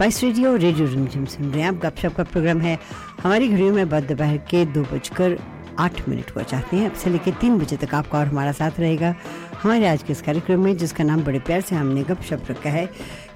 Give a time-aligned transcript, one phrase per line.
[0.00, 2.78] Spice Radio radio Rimjhim सुन रहे हैं आप। गपशप का प्रोग्राम है।
[3.22, 5.36] हमारी घड़ियों में बाद दोपहर के दो बजकर
[5.78, 8.80] आठ मिनट हुआ चाहते हैं। अब से लेकर तीन बजे तक आपका और हमारा साथ
[8.80, 9.14] रहेगा।
[9.62, 12.86] हमारे आज के इस कार्यक्रम में जिसका नाम बड़े प्यार से हमने गपशप रखा है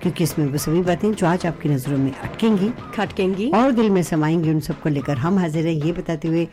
[0.02, 4.02] क्योंकि इसमें वो सभी बातें जो आज आपकी नज़रों में अटकेंगी खटकेंगी। और दिल में
[4.02, 6.48] समाएँगी उन सबको लेकर हम हाजिर हैं। ये बताते हुए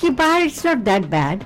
[0.00, 1.44] कि बाहर इट्स नॉट दैट बैड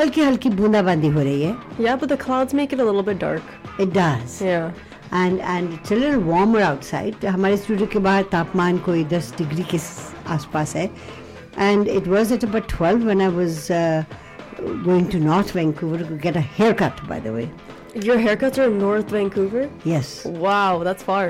[0.00, 3.24] हल्की हल्की बूंदाबांदी हो रही है। Yeah, but the clouds make it a little bit
[3.24, 3.56] dark.
[3.80, 4.70] It does Yeah.
[5.13, 9.77] And and it's little warmer outside हमारे स्टूडियो के बाहर तापमान कोई 10 डिग्री के
[9.77, 10.89] स- आसपास है
[11.59, 13.67] and it was at about 12 when I was
[14.85, 17.49] going to north Vancouver to get a hair cut by the way
[18.05, 19.63] Your haircuts are in North Vancouver?
[19.87, 20.11] Yes
[20.43, 21.25] Wow, that's far.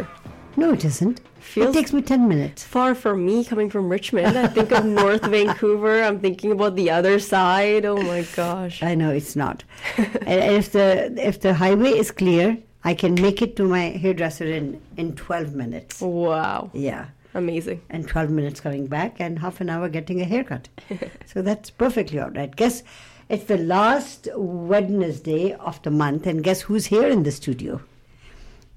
[0.60, 4.38] No it isn't it Feels- takes me 10 minutes Far from me coming from Richmond.
[4.42, 5.96] I think of North Vancouver.
[6.04, 7.88] I'm thinking about the other side.
[7.90, 8.78] Oh my gosh.
[8.90, 9.66] I know it's not.
[10.06, 10.86] and if the
[11.32, 12.48] if the highway is clear,
[12.89, 16.01] I can make it to my hairdresser in in 12 minutes.
[16.01, 16.71] Wow.
[16.73, 17.09] Yeah.
[17.35, 17.83] Amazing.
[17.91, 20.69] And 12 minutes coming back and half an hour getting a haircut.
[21.33, 22.55] so that's perfectly all right.
[22.63, 22.83] Guess
[23.29, 27.83] it's the last Wednesday of the month and guess who's here in the studio?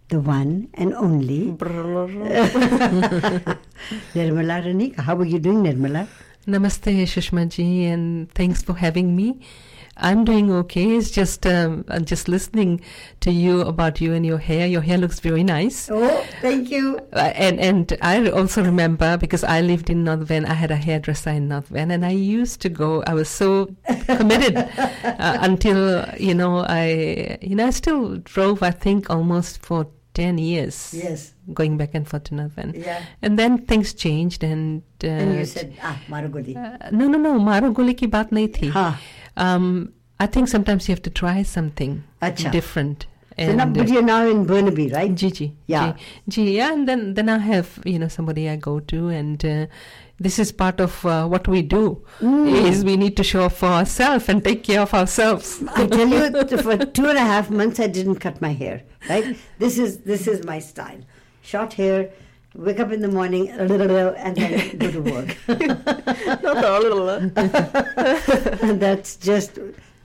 [0.10, 1.42] The one and only
[4.18, 5.00] Nirmala Raniga.
[5.00, 6.06] How are you doing, Nirmala?
[6.48, 9.40] Namaste, Sushma ji, and thanks for having me.
[9.98, 10.96] I'm doing okay.
[10.96, 12.82] It's just um, I'm just listening
[13.20, 14.66] to you about you and your hair.
[14.66, 15.90] Your hair looks very nice.
[15.92, 17.00] Oh, thank you.
[17.14, 20.46] Uh, and and I also remember because I lived in North Van.
[20.46, 23.04] I had a hairdresser in North Van, and I used to go.
[23.04, 23.76] I was so
[24.06, 28.64] committed uh, until you know I you know I still drove.
[28.64, 30.94] I think almost for 10 years.
[30.94, 31.34] Yes.
[31.54, 32.74] Going back and forth to Navan.
[32.76, 33.02] Yeah.
[33.22, 34.84] And then things changed and...
[35.04, 36.56] Uh, and you said, ah, Maruguli.
[36.56, 38.70] Uh, no, no, no, Maruguli ki baat nahi thi.
[38.70, 39.00] Ha,
[39.38, 42.52] Um, I think sometimes you have to try something Achha.
[42.52, 43.08] different.
[43.38, 45.16] And, so now, but uh, you're now in Burnaby, right?
[45.16, 45.56] Gigi.
[45.66, 45.96] Yeah.
[46.28, 46.74] Gigi, yeah.
[46.74, 49.66] And then, then I have, you know, somebody I go to and, uh,
[50.22, 52.04] this is part of uh, what we do.
[52.20, 52.70] Mm.
[52.70, 55.64] Is we need to show up for ourselves and take care of ourselves.
[55.76, 58.84] I tell you, for two and a half months, I didn't cut my hair.
[59.10, 59.36] Right?
[59.58, 61.02] This is this is my style.
[61.42, 62.12] Short hair.
[62.54, 65.38] Wake up in the morning, a little and then go to work.
[65.48, 67.10] Not the little.
[68.70, 69.58] and that's just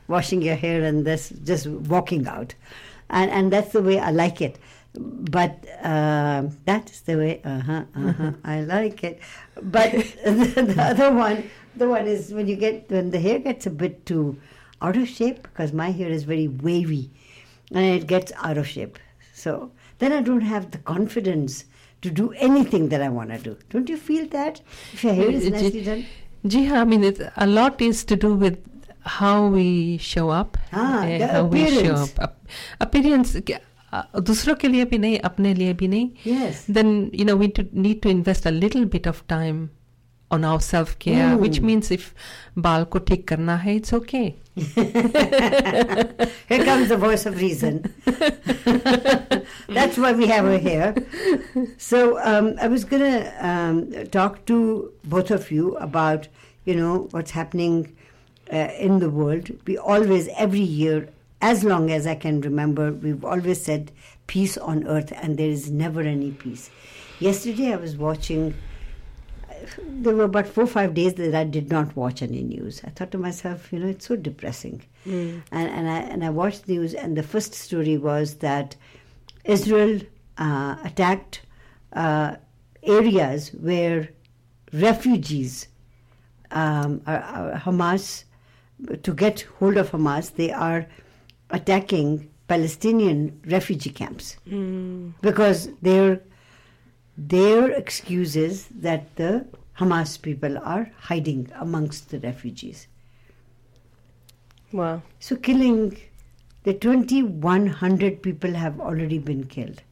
[0.07, 2.55] washing your hair and this just walking out,
[3.11, 4.61] and and that's the way I like it.
[4.99, 7.41] But uh, that's the way.
[7.45, 7.85] Uh huh.
[7.95, 8.33] Uh huh.
[8.45, 9.21] I like it.
[9.63, 9.93] But
[10.25, 13.71] the, the other one, the one is when you get when the hair gets a
[13.71, 14.39] bit too
[14.83, 17.11] out of shape because my hair is very wavy,
[17.71, 18.99] and it gets out of shape.
[19.35, 21.65] So then I don't have the confidence
[22.03, 23.57] to do anything that I want to do.
[23.71, 24.61] Don't you feel that?
[24.93, 26.07] If your hair is Uh, nicely done.
[26.47, 28.59] Ji, I mean, it, a lot is to do with
[29.03, 32.19] how we show up, Ah, the how we show appearance.
[32.19, 32.23] up.
[32.23, 32.49] Ap-
[32.81, 33.41] appearance, uh,
[34.30, 36.10] दूसरों के लिए भी नहीं, अपने लिए भी नहीं.
[36.26, 36.64] Yes.
[36.78, 39.70] Then you know we to, need to invest a little bit of time
[40.36, 41.66] on our self care, which Mm.
[41.70, 42.04] means if
[42.68, 44.36] बाल को ठीक करना है, it's okay.
[46.50, 47.80] Here comes the voice of reason.
[49.78, 50.94] That's why we have her here.
[51.78, 56.28] So um, I was going to um, talk to both of you about,
[56.66, 57.96] you know, what's happening
[58.52, 59.52] uh, in the world.
[59.66, 61.10] We always, every year,
[61.41, 63.93] as long as I can remember, we've always said
[64.27, 66.71] peace on earth, and there is never any peace.
[67.21, 68.55] Yesterday I was watching
[69.81, 72.83] there were about four or five days that I did not watch any news.
[72.85, 74.83] I thought to myself, you know, it's so depressing.
[75.51, 78.77] And, and, I, and I watched news, and the first story was that
[79.45, 80.01] Israel
[80.39, 81.43] uh, attacked
[81.93, 82.37] uh,
[82.83, 84.09] areas where
[84.73, 85.69] refugees,
[86.51, 88.25] um, are, are Hamas,
[89.03, 90.87] to get hold of Hamas, they are
[91.51, 95.11] attacking Palestinian refugee camps hmm.
[95.21, 96.21] because they're
[97.17, 99.47] their excuse is that the
[99.79, 102.89] Hamas people are hiding amongst the refugees.
[104.73, 105.03] Wow.
[105.21, 105.99] So, killing
[106.65, 109.83] the 2,100 people have already been killed.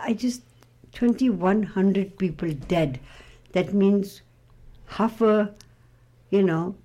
[0.00, 0.42] I just,
[0.92, 3.00] 2,100 people dead.
[3.52, 4.22] That means
[4.86, 5.54] half a,
[6.30, 6.76] you know,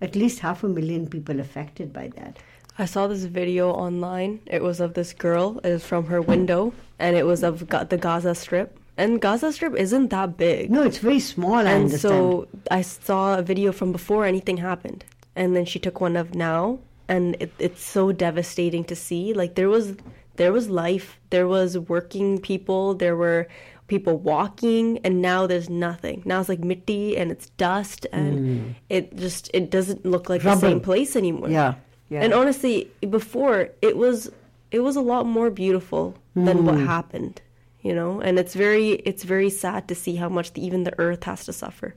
[0.00, 2.38] at least half a million people affected by that.
[2.80, 4.40] I saw this video online.
[4.46, 5.60] It was of this girl.
[5.62, 8.74] It was from her window, and it was of Ga- the Gaza Strip.
[8.96, 10.70] And Gaza Strip isn't that big.
[10.70, 12.00] No, it's very small, I and understand.
[12.00, 15.04] so I saw a video from before anything happened,
[15.36, 19.34] and then she took one of now, and it, it's so devastating to see.
[19.34, 19.96] Like there was,
[20.36, 23.46] there was life, there was working people, there were
[23.88, 26.22] people walking, and now there's nothing.
[26.24, 28.70] Now it's like mitti and it's dust, and hmm.
[28.88, 31.50] it just it doesn't look like the same place anymore.
[31.50, 31.74] Yeah,
[32.10, 32.22] yeah.
[32.22, 34.30] And honestly, before it was
[34.70, 37.40] it was a lot more beautiful than what happened.
[37.82, 40.96] you know and it's very it's very sad to see how much the, even the
[41.06, 41.94] earth has to suffer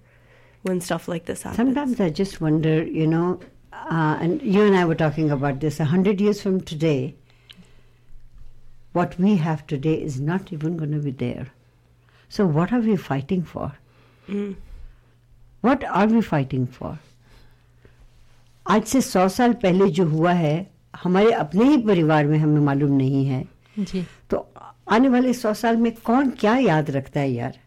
[0.62, 3.40] when stuff like this happens Sometimes I just wonder, you know,
[3.74, 5.80] uh, and you and I were talking about this.
[5.80, 7.16] A hundred years from today,
[8.94, 11.48] what we have today is not even going to be there.
[12.30, 13.74] So what are we fighting for?
[14.30, 14.56] Mm.
[15.62, 16.98] What are we fighting for?
[18.68, 20.72] आज से सौ साल पहले जो हुआ है
[21.04, 23.46] हमारे अपने ही परिवार में हमें मालूम नहीं है।
[23.80, 24.54] जी। तो
[24.90, 27.60] आने वाले सौ साल में कौन क्या याद रखता है यार?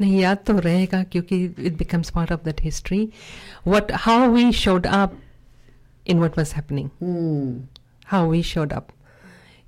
[0.00, 3.12] नहीं याद तो रहेगा क्योंकि it becomes part of that history
[3.66, 5.18] what how we showed up
[6.06, 8.92] in what was happening hmm we we showed up.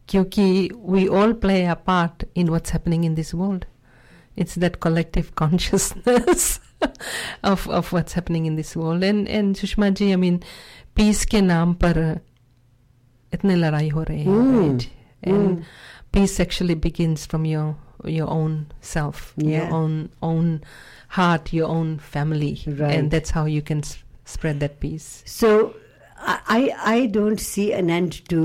[0.08, 3.66] Kyunki we all play a part in what's happening in this world.
[4.36, 6.60] It's that collective consciousness.
[7.43, 9.03] of of what's happening in this world.
[9.03, 10.43] And and Sushma ji, I mean,
[10.95, 12.19] peace के नाम पर
[13.33, 14.67] इतने लड़ाई हो रहे हैं, Hmm.
[14.71, 14.89] right?
[15.23, 15.65] And
[16.11, 17.75] peace actually begins from your
[18.05, 19.49] your own self, Yeah.
[19.59, 20.61] your own own
[21.09, 22.95] heart, your own family, Right.
[22.99, 25.23] and that's how you can s- spread that peace.
[25.25, 25.73] So
[26.17, 28.41] I, I I don't see an end to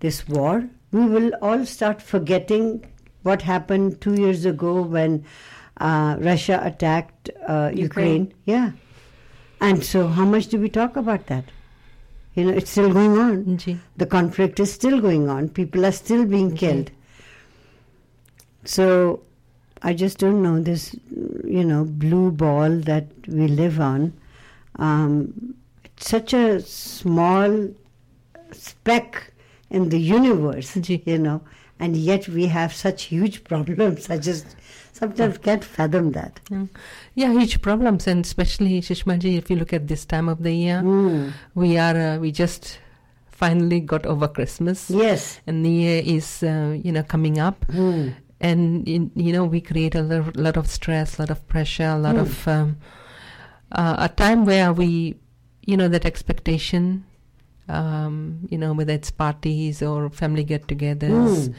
[0.00, 0.64] this war.
[0.92, 2.84] We will all start forgetting
[3.22, 5.24] what happened two years ago when
[5.79, 7.79] uh, Russia attacked uh, Ukraine.
[7.79, 8.33] Ukraine.
[8.45, 8.71] Yeah.
[9.61, 11.45] And so, how much do we talk about that?
[12.35, 13.57] You know, it's still going on.
[13.57, 15.49] Ji The conflict is still going on.
[15.49, 16.91] People are still being killed.
[18.63, 19.21] So,
[19.81, 20.95] I just don't know this,
[21.43, 24.13] you know, blue ball that we live on.
[24.75, 27.69] Um, it's such a small
[28.51, 29.33] speck
[29.69, 31.03] in the universe, Ji.
[31.05, 31.41] you know,
[31.79, 34.09] and yet we have such huge problems.
[34.09, 34.55] I just
[34.99, 36.39] sometimes can't fathom that.
[36.51, 36.65] Yeah.
[37.15, 40.81] Yeah, huge problems, and especially Shishmaji, if you look at this time of the year,
[40.83, 41.31] Mm.
[41.55, 42.79] we are uh, we just
[43.31, 45.39] finally got over Christmas, Yes.
[45.47, 48.13] and the year is uh, you know coming up, Mm.
[48.41, 51.91] and in, you know we create a lot, lot of stress, a lot of pressure,
[51.95, 52.21] a lot Mm.
[52.21, 52.77] of um,
[53.71, 55.15] uh, a time where we,
[55.65, 57.05] you know, that expectation.
[57.69, 61.53] Um, you know, whether it's parties or family get-togethers, Mm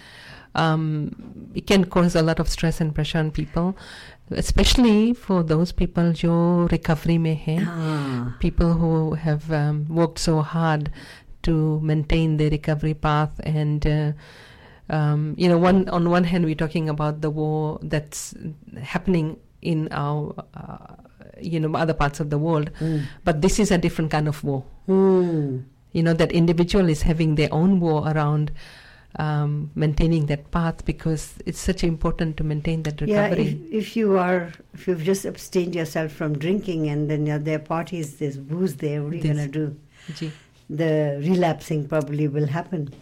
[0.56, 3.75] um, it can cause a lot of stress and pressure on people,
[4.31, 8.33] especially for those people जो recovery में हैं, Ah.
[8.39, 10.92] people who have um, worked so hard
[11.44, 13.86] to maintain their recovery path and.
[13.86, 14.12] Uh,
[14.88, 18.36] um, you know, one on one hand, we're talking about the war that's
[18.83, 20.94] happening in our, uh,
[21.42, 23.01] you know, other parts of the world, Mm.
[23.24, 25.63] but this is a different kind of war Mm.
[25.92, 28.51] you know that individual is having their own war around
[29.16, 33.42] um, maintaining that path because it's such important to maintain that recovery.
[33.42, 37.38] Yeah, if, if you are if you've just abstained yourself from drinking and then you're
[37.38, 39.02] there are parties, there's booze there.
[39.02, 39.76] What are you going to do?
[40.68, 42.94] The relapsing probably will happen.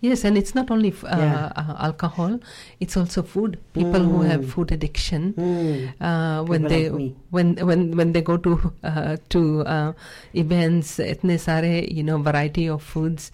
[0.00, 1.52] Yes, and it's not only f- uh, yeah.
[1.56, 2.38] uh, alcohol;
[2.78, 3.58] it's also food.
[3.72, 4.04] People mm.
[4.04, 4.26] who hmm.
[4.26, 5.92] have food addiction, mm.
[6.00, 9.92] uh, when People they like when when when they go to uh, to uh,
[10.34, 13.32] events, etne sare, you know, variety of foods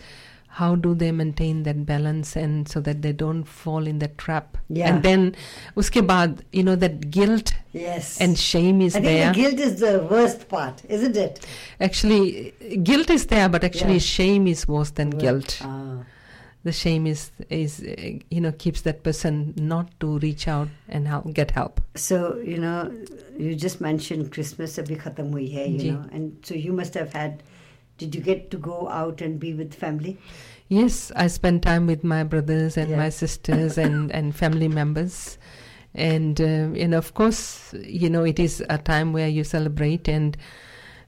[0.52, 4.58] how do they maintain that balance and so that they don't fall in the trap
[4.68, 4.88] yeah.
[4.88, 5.34] and then
[5.82, 9.60] uske baad you know that guilt yes and shame is I think there the guilt
[9.68, 11.46] is the worst part isn't it
[11.80, 12.52] actually
[12.90, 14.10] guilt is there but actually yeah.
[14.16, 16.04] shame is worse than guilt ah.
[16.64, 17.24] the shame is
[17.62, 17.80] is
[18.36, 22.58] you know keeps that person not to reach out and help, get help so you
[22.58, 22.92] know
[23.38, 25.90] you just mentioned christmas abhi khatam hui hai you Ji.
[25.92, 27.42] know and so you must have had
[27.98, 30.18] did you get to go out and be with family?
[30.68, 32.96] Yes, I spend time with my brothers and Yeah.
[32.96, 35.38] my sisters and and family members,
[35.94, 40.36] and uh, and of course, you know, it is a time where you celebrate and.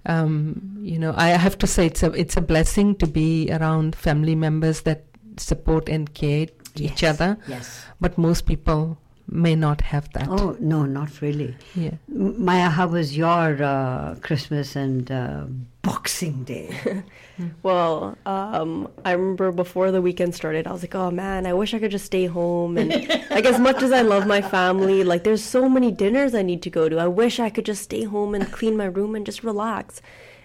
[0.07, 3.97] Um, you know, I have to say it's a it's a blessing to be around
[3.97, 5.05] family members that
[5.39, 7.39] support and care each other.
[7.49, 7.87] Yes.
[8.03, 10.29] But most people may not have that.
[10.29, 11.55] Oh, no, not really.
[11.75, 11.93] Yeah.
[12.09, 15.45] Maya, how was your uh, Christmas and uh,
[15.83, 17.03] Boxing Day?
[17.65, 21.75] Well, um, I remember before the weekend started, I was like, oh man, I wish
[21.75, 22.79] I could just stay home.
[22.79, 22.91] And
[23.29, 26.63] like, as much as I love my family, like, there's so many dinners I need
[26.63, 26.99] to go to.
[26.99, 30.01] I wish I could just stay home and clean my room and just relax.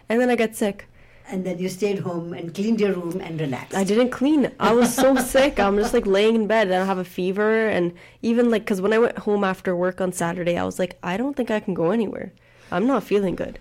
[0.07, 0.87] And then I got sick.
[1.29, 3.75] And then you stayed home and cleaned your room and relaxed.
[3.75, 4.51] I didn't clean.
[4.59, 5.59] I was so sick.
[5.59, 7.67] I'm just like laying in bed and I have a fever.
[7.67, 10.97] And even like, because when I went home after work on Saturday, I was like,
[11.03, 12.33] I don't think I can go anywhere.
[12.71, 13.59] I'm not feeling good.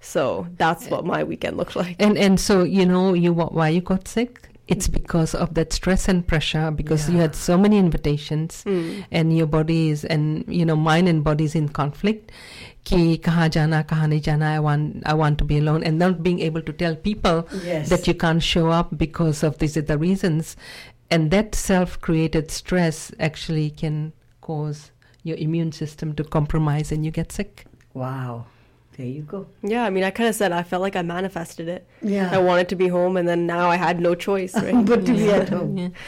[0.00, 0.90] So that's eh.
[0.90, 1.96] what my weekend looked like.
[1.98, 4.48] And and so you know you wh- why you got sick?
[4.68, 7.14] it's because of that stress and pressure because yeah.
[7.14, 9.04] you had so many invitations mm.
[9.10, 12.32] and your body is and you know mind and body is in conflict
[12.84, 16.22] ki kaha jana kaha nahi jana i want i want to be alone and not
[16.22, 17.88] being able to tell people yes.
[17.88, 20.56] that you can't show up because of these other reasons
[21.10, 24.90] and that self created stress actually can cause
[25.22, 28.46] your immune system to compromise and you get sick wow
[28.97, 29.47] There you go.
[29.63, 31.87] Yeah, I mean, I kind of said I felt like I manifested it.
[32.01, 32.29] Yeah.
[32.31, 34.85] I wanted to be home, and then now I had no choice, right?
[34.85, 35.77] but to be at home.
[35.77, 35.89] Yeah.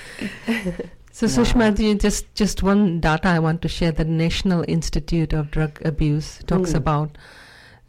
[1.11, 1.33] So Wow.
[1.33, 3.91] Sushma, ji, just just one data I want to share.
[3.91, 6.77] The National Institute of Drug Abuse talks Mm.
[6.77, 7.17] about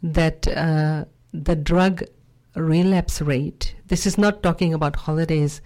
[0.03, 2.03] that uh, the drug
[2.55, 3.75] relapse rate.
[3.87, 5.61] This is not talking about holidays.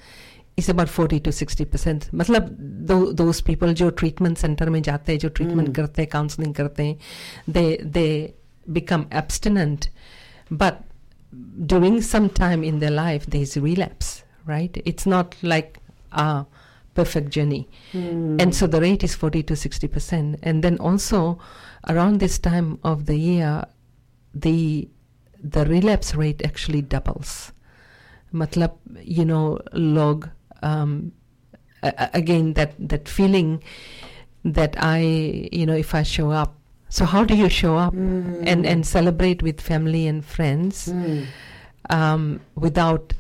[0.57, 2.09] Is about 40 to 60 percent.
[2.13, 2.49] मतलब
[2.87, 5.75] tho, those people जो treatment center में जाते हैं, जो treatment Mm.
[5.75, 6.97] करते हैं, counseling करते हैं,
[7.47, 8.33] they they
[8.72, 9.90] become abstinent,
[10.50, 10.82] but
[11.66, 14.22] during some time in their life there is relapse.
[14.46, 14.80] Right?
[14.84, 15.78] It's not like
[16.12, 16.44] a
[16.94, 17.68] perfect journey.
[17.92, 18.36] Hmm.
[18.38, 20.38] And so the rate is 40 to 60 percent.
[20.42, 21.38] And then also
[21.88, 23.64] around this time of the year,
[24.34, 24.88] the
[25.42, 27.52] the relapse rate actually doubles.
[28.32, 30.28] Matlab, you know, log
[30.62, 31.12] um,
[31.82, 33.62] again that that feeling
[34.44, 34.98] that I,
[35.52, 36.56] you know, if I show up.
[36.94, 38.46] So how do you show up Hmm.
[38.50, 41.22] and and celebrate with family and friends Hmm.
[41.90, 42.22] um,
[42.66, 43.12] without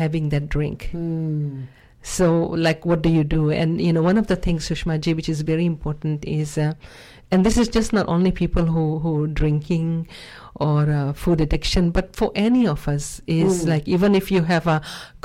[0.00, 0.88] having that drink?
[0.92, 1.62] Hmm.
[2.02, 2.26] So,
[2.66, 3.50] like, what do you do?
[3.50, 6.74] And you know, one of the things, Sushma ji, which is very important, is, uh,
[7.30, 9.88] and this is just not only people who who drinking
[10.68, 13.68] or uh, food addiction, but for any of us, is Mm.
[13.72, 14.78] like even if you have a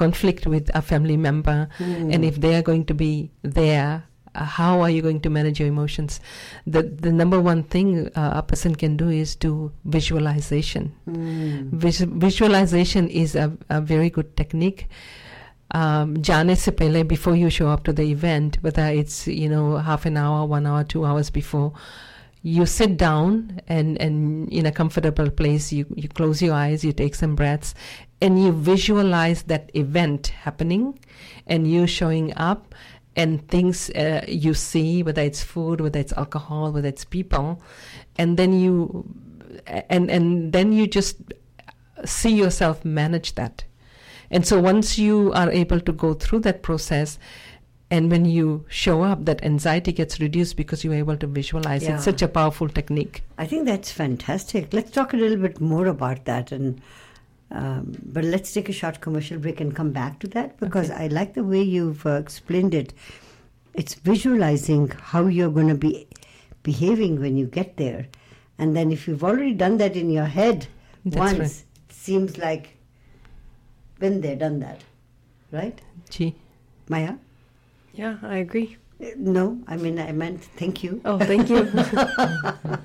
[0.04, 2.10] conflict with a family member, Hmm.
[2.16, 3.12] and if they are going to be
[3.60, 4.04] there.
[4.35, 6.21] Uh, how are you going to manage your emotions?
[6.67, 10.93] The the number one thing uh, a person can do is do visualization.
[11.07, 11.71] Hmm.
[11.73, 14.87] Vis- visualization is a, a very good technique.
[15.75, 19.77] Um, जाने से पहले before you show up to the event, whether it's you know
[19.77, 21.73] half an hour, one hour, two hours before,
[22.43, 25.73] you sit down and and in a comfortable place.
[25.73, 27.75] You you close your eyes, you take some breaths,
[28.23, 30.99] and you visualize that event happening,
[31.47, 32.75] and you showing up,
[33.16, 37.62] and things uh, you see, whether it's food, whether it's alcohol, whether it's people,
[38.18, 39.06] and then you
[39.90, 41.18] and and then you just
[42.06, 43.64] see yourself manage that.
[44.32, 47.20] And so once you are able to go through that process,
[47.92, 51.84] and when you show up, that anxiety gets reduced because you're able to visualize.
[51.84, 51.96] Yeah.
[51.96, 53.24] It's such a powerful technique.
[53.38, 54.74] I think that's fantastic.
[54.74, 56.82] Let's talk a little bit more about that, and
[57.54, 61.08] um, but let's take a short commercial break and come back to that because I
[61.08, 62.94] like the way you've uh, explained it.
[63.76, 66.08] It's visualizing how you're going to be
[66.64, 68.08] behaving when you get there,
[68.58, 70.68] and then if you've already done that in your head
[71.06, 71.64] That's once, right.
[71.90, 72.78] it seems like
[74.00, 74.84] been there, done that,
[75.52, 75.80] right,
[76.10, 76.36] Gee.
[76.90, 77.16] Maya?
[77.94, 78.78] yeah, I agree.
[79.18, 81.02] No, I mean I meant thank you.
[81.06, 81.70] Oh, thank you.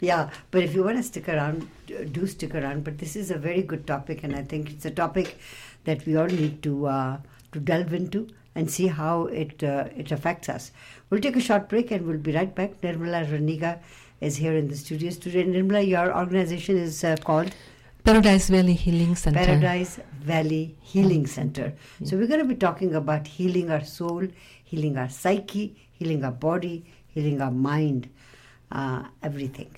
[0.00, 1.68] Yeah, but if you want to stick around,
[2.12, 2.84] do stick around.
[2.84, 5.38] But this is a very good topic, and I think it's a topic
[5.84, 7.18] that we all need to uh,
[7.52, 10.72] to delve into and see how it uh, it affects us.
[11.10, 12.80] We'll take a short break, and we'll be right back.
[12.80, 13.78] Nirmala Raniga
[14.20, 15.44] is here in the studios today.
[15.44, 17.54] Nirmala, your organization is uh, called
[18.04, 19.44] Paradise Valley Healing Center.
[19.44, 21.72] Paradise Valley Healing Center.
[22.04, 24.28] So we're going to be talking about healing our soul,
[24.66, 25.64] healing our psyche,
[25.98, 28.08] healing our body, healing our mind,
[28.72, 29.68] uh, everything.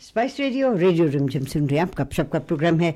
[0.00, 2.90] Spice Radio radio Rimjhim सुन रहे हैं आप गपशप का programme है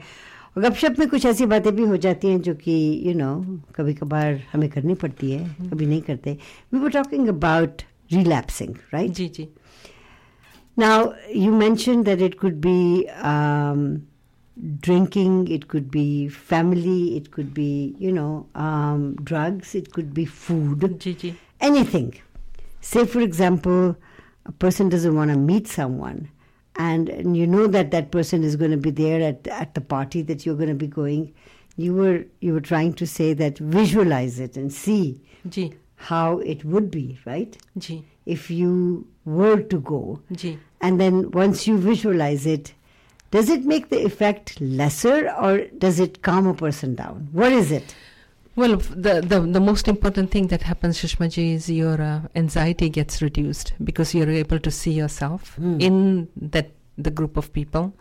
[0.57, 2.75] और गपशप में कुछ ऐसी बातें भी हो जाती हैं जो कि
[3.07, 3.31] यू नो
[3.77, 6.37] कभी कभार हमें करनी पड़ती है कभी नहीं करते।
[6.73, 7.83] We were talking about
[8.13, 9.49] relapsing right ji ji.
[10.79, 12.79] Now you mentioned that it could be
[13.33, 13.87] um,
[14.81, 20.25] drinking, it could be family, it could be, you know, um, drugs, it could be
[20.25, 21.35] food, gee.
[21.61, 22.15] anything.
[22.81, 23.97] Say, for example,
[24.47, 26.31] a person doesn't want to meet someone,
[26.77, 29.81] and, and you know that that person is going to be there at, at the
[29.81, 31.35] party that you're going to be going.
[31.77, 36.65] You were you were trying to say that visualize it and see Gee, how it
[36.65, 37.57] would be, right?
[37.79, 40.21] gee, If you were to go,
[40.81, 42.75] and then once you visualize it,
[43.31, 47.29] does it make the effect lesser or does it calm a person down?
[47.33, 47.95] What is it?
[48.57, 53.23] Well, the, the, the most important thing that happens, Sushmaji, is your uh, anxiety gets
[53.23, 55.81] reduced because you're able to see yourself Hmm.
[55.81, 57.95] in that the group of people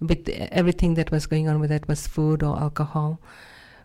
[0.00, 3.18] with everything that was going on, whether it was food or alcohol.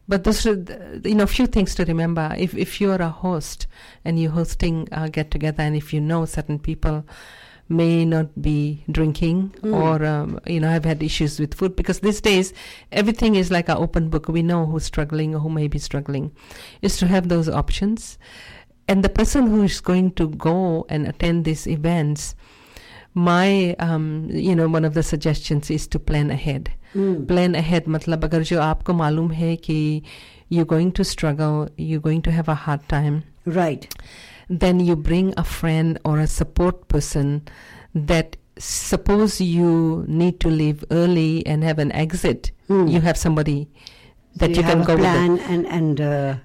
[0.08, 0.56] But those, are
[1.04, 2.36] you know, few things to remember.
[2.38, 3.66] If if you're a host
[4.06, 7.04] and you're hosting a get together, and if you know certain people
[7.70, 9.74] may not be drinking mm.
[9.74, 12.53] or um, you know have had issues with food because these days
[12.91, 14.27] everything is like an open book.
[14.27, 16.32] We know who's struggling or who may be struggling.
[16.82, 18.17] Is to have those options.
[18.88, 22.36] And the person who is going to go and attend these events
[23.13, 26.72] my um, you know one of the suggestions is to plan ahead.
[26.96, 27.27] Mm.
[27.27, 27.86] plan ahead.
[27.86, 30.03] Matlab agar jo aapko malum hai ki
[30.50, 33.24] you're going to struggle you're going to have a hard time.
[33.46, 33.93] Right
[34.60, 37.42] then you bring a friend or a support person
[37.96, 42.88] that suppose you need to leave early and have an exit, Hmm.
[42.88, 43.68] you have somebody
[44.38, 45.06] that So you, can have go a with.
[45.06, 46.36] plan and and uh,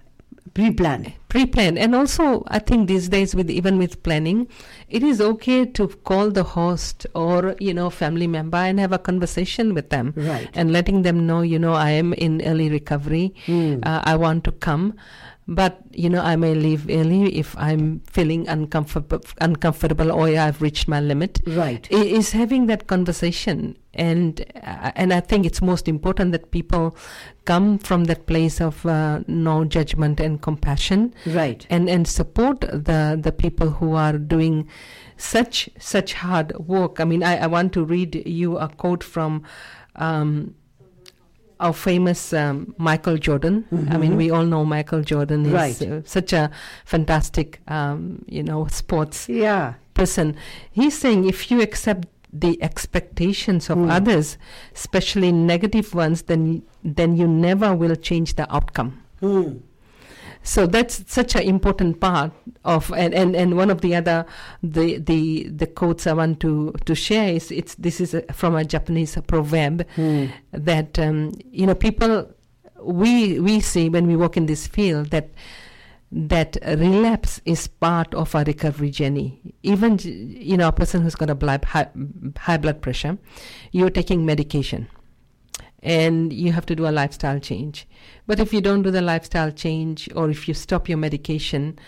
[0.55, 1.13] pre-plan.
[1.29, 4.49] pre-plan and also i think these days with even with planning
[4.89, 8.99] it is okay to call the host or you know family member and have a
[8.99, 10.49] conversation with them Right.
[10.55, 13.79] and letting them know you know i am in early recovery Hmm.
[13.85, 14.95] uh, i want to come
[15.51, 20.87] but you know i may leave early if i'm feeling uncomfortable uncomfortable or i've reached
[20.89, 21.91] my limit Right.
[21.91, 26.95] is having that conversation and uh, and I think it's most important that people
[27.47, 31.67] come from that place of uh, no judgment and compassion Right.
[31.71, 34.69] and and support the the people who are doing
[35.17, 37.01] such such hard work.
[37.01, 39.43] I mean, I, I want to read you a quote from.
[39.97, 40.55] Um,
[41.61, 43.65] our famous um, Michael Jordan.
[43.91, 45.83] I mean, we all know Michael Jordan is Right.
[45.83, 46.51] uh, such a
[46.85, 49.75] fantastic, um, you know, sports Yeah.
[49.95, 50.37] person.
[50.71, 53.91] He's saying if you accept the expectations of Hmm.
[53.91, 54.37] others,
[54.75, 58.93] especially negative ones, then then you never will change the outcome.
[59.21, 59.59] Hmm.
[60.43, 62.33] So that's such an important part
[62.65, 64.25] of and, and, and one of the other
[64.63, 68.55] the the the quotes I want to to share is it's this is a, from
[68.57, 70.27] a Japanese proverb Hmm.
[70.53, 72.31] that um, you know people
[72.81, 75.29] we we see when we work in this field that
[76.11, 79.41] that relapse is part of our recovery journey.
[79.63, 81.89] Even you know a person who's got a blood high,
[82.39, 83.19] high blood pressure,
[83.73, 84.89] you're taking medication,
[85.83, 87.87] and you have to do a lifestyle change.
[88.27, 91.79] But if you don't do the lifestyle change, or if you stop your medication,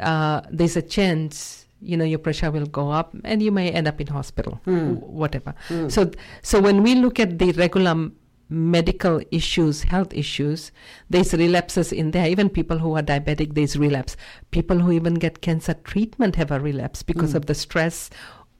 [0.00, 3.88] uh, there's a chance you know your pressure will go up, and you may end
[3.88, 5.54] up in hospital, w- whatever.
[5.68, 5.88] Hmm.
[5.88, 6.10] So,
[6.42, 8.10] so when we look at the regular
[8.50, 10.72] medical issues, health issues,
[11.08, 12.28] there's relapses in there.
[12.28, 14.16] Even people who are diabetic, there's relapse.
[14.50, 17.36] People who even get cancer treatment have a relapse because Mm.
[17.36, 18.10] of the stress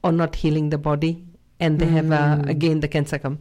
[0.03, 1.23] or not healing the body,
[1.61, 2.49] and they have uh, Mm.
[2.49, 3.37] again the cancer come.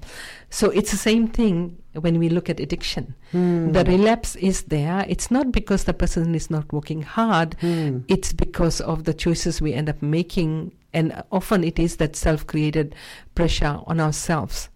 [0.50, 3.14] So it's the same thing when we look at addiction.
[3.32, 3.72] Hmm.
[3.72, 5.04] The relapse is there.
[5.08, 7.56] It's not because the person is not working hard.
[7.60, 7.98] Hmm.
[8.08, 12.94] It's because of the choices we end up making, and often it is that self-created
[13.34, 14.68] pressure on ourselves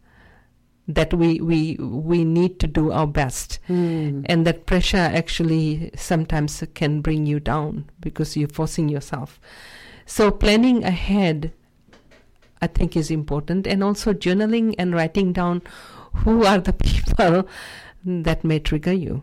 [0.86, 4.20] that we we we need to do our best Hmm.
[4.26, 9.40] and that pressure actually sometimes can bring you down because you're forcing yourself
[10.04, 11.52] so planning ahead
[12.64, 15.62] i think is important and also journaling and writing down
[16.24, 17.36] who are the people
[18.28, 19.22] that may trigger you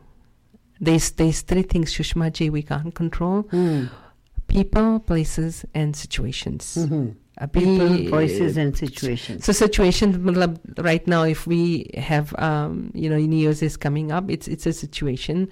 [0.89, 3.81] there's there's three things shushma ji we can't control Hmm.
[4.55, 7.15] people places and situations Mhm.
[7.43, 9.45] Uh, People, voices, and situations.
[9.45, 11.61] so situation matlab, right now, if we
[12.09, 15.47] have, um, you know, New Year's is coming up, it's it's a situation,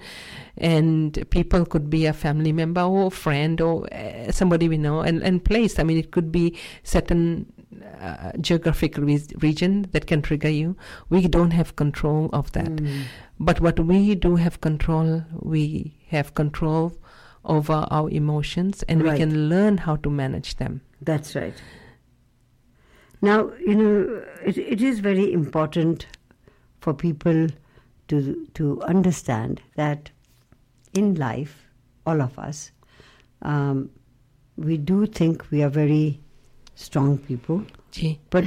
[0.58, 5.00] and people could be a family member or a friend or uh, somebody we know,
[5.00, 5.78] and and place.
[5.80, 7.46] I mean, it could be certain
[8.00, 10.76] uh, geographic re- region that can trigger you.
[11.08, 13.02] We don't have control of that, Hmm.
[13.38, 16.92] but what we do have control, we have control
[17.44, 19.12] over our emotions, and Right.
[19.12, 20.80] we can learn how to manage them.
[21.00, 21.54] That's right.
[23.22, 26.06] Now, you know, it, it is very important
[26.80, 27.48] for people
[28.08, 30.10] to to understand that
[30.92, 31.66] in life,
[32.06, 32.72] all of us,
[33.42, 33.90] um,
[34.56, 36.20] we do think we are very
[36.80, 37.64] strong people,
[38.30, 38.44] but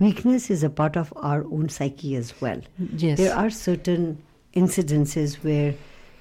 [0.00, 2.60] weakness is a part of our own psyche as well.
[2.96, 3.18] Yes.
[3.18, 4.22] There are certain
[4.54, 5.74] incidences where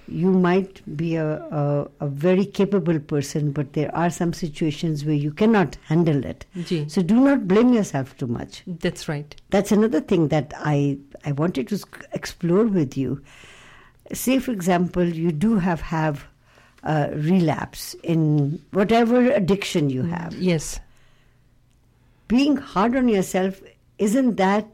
[0.08, 5.16] you might be a, a, a very capable person, but there are some situations where
[5.16, 6.46] you cannot handle it.
[6.64, 6.88] Ji.
[6.88, 8.62] So do not blame yourself too much.
[8.68, 9.36] That's right.
[9.50, 11.80] That's another thing that I, I wanted to
[12.14, 13.22] explore with you.
[14.14, 16.28] Say, for example, you do have have
[16.84, 20.36] a relapse in whatever addiction you mm, have.
[20.36, 20.80] Yes.
[22.28, 23.62] Being hard on yourself,
[23.98, 24.68] isn't that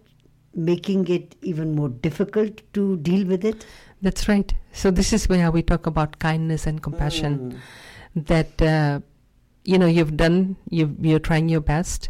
[0.54, 3.66] making it even more difficult to deal with it?
[4.02, 4.54] That's right.
[4.74, 7.60] So this is where we talk about kindness and compassion.
[8.16, 9.02] That uh,
[9.64, 12.10] you know you've done, you you're trying your best,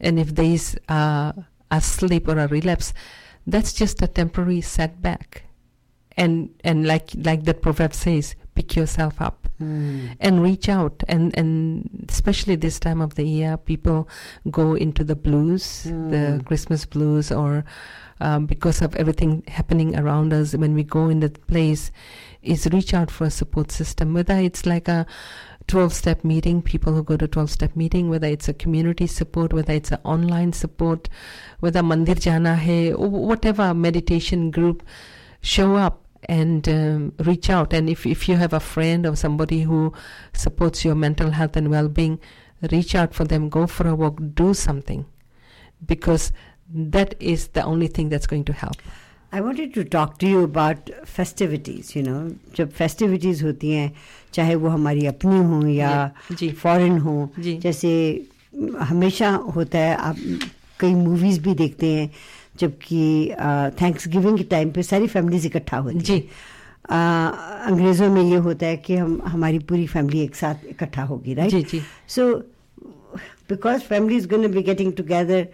[0.00, 1.32] and if there is uh,
[1.70, 2.92] a slip or a relapse,
[3.46, 5.44] that's just a temporary setback.
[6.16, 10.14] And and like like that proverb says, pick yourself up Mm.
[10.26, 11.48] and reach out and and
[12.08, 13.98] especially this time of the year people
[14.58, 15.64] go into the blues
[16.12, 16.44] the Mm.
[16.50, 17.64] christmas blues or
[18.26, 21.90] um, because of everything happening around us when we go in that place
[22.54, 25.04] is reach out for a support system whether it's like a
[25.66, 29.52] 12 step meeting people who go to 12 step meeting whether it's a community support
[29.52, 31.08] whether it's an online support
[31.66, 34.82] whether mandir jana hai or whatever meditation group
[35.42, 37.73] show up and um, reach out.
[37.73, 39.93] And if, if you have a friend or somebody who
[40.33, 42.19] supports your mental health and well being,
[42.71, 45.05] reach out for them, go for a walk, do something.
[45.85, 46.31] Because
[46.73, 48.77] that is the only thing that's going to help.
[49.35, 53.93] I wanted to talk to you about festivities, you know, जब festivities होती हैं
[54.33, 58.23] चाहे वो हमारी अपनी हो या जी। Foreign हो जी। जैसे
[58.79, 60.15] हमेशा होता है आप
[60.79, 62.11] कई मूवीज भी देखते हैं
[62.59, 63.01] जबकि
[63.81, 66.23] थैंक्स गिविंग के टाइम पे सारी फैमिलीज इकट्ठा होती जी। हैं
[66.91, 67.27] आ,
[67.71, 71.51] अंग्रेज़ों में ये होता है कि हम हमारी पूरी फैमिली एक साथ इकट्ठा होगी राइट
[71.51, 71.81] जी, जी।
[72.15, 72.25] So
[73.49, 75.47] because family is going be getting together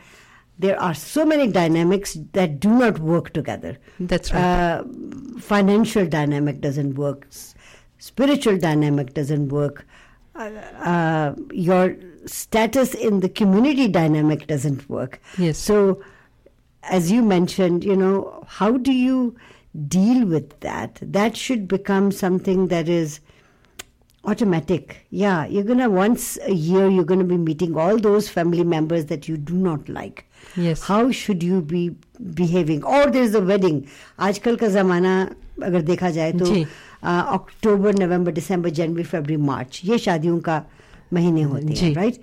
[0.63, 3.69] there are so many dynamics that do not work together
[4.13, 4.41] That's right.
[4.47, 4.82] uh,
[5.51, 7.45] financial dynamic doesn't work S-
[8.08, 9.79] spiritual dynamic doesn't work
[10.36, 10.49] uh,
[10.93, 11.29] uh,
[11.67, 11.86] your
[12.34, 15.63] status in the community dynamic doesn't work Yes.
[15.69, 15.79] so
[16.84, 19.17] as you mentioned you know how do you
[19.95, 23.19] deal with that that should become something that is
[24.25, 29.05] automatic yeah you're gonna once a year you're gonna be meeting all those family members
[29.12, 30.82] that you do not like Yes.
[30.84, 31.82] how should you be
[32.36, 33.79] behaving or there's a wedding
[34.27, 35.13] आजकल का ज़माना
[35.63, 36.65] अगर देखा जाए तो जी।
[37.03, 40.62] अक्टूबर नवंबर दिसंबर जनवरी फरवरी मार्च ये शादियों का
[41.13, 42.21] महीने होते हैं जी। राइट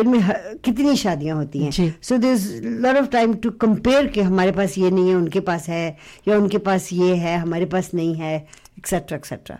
[0.00, 0.20] इनमें
[0.64, 2.46] कितनी शादियाँ होती हैं। So they is
[2.82, 5.96] lot of time to compare कि हमारे पास ये नहीं है उनके पास है
[6.28, 8.34] या उनके पास ये है हमारे पास नहीं है
[8.78, 9.58] etcetera etcetera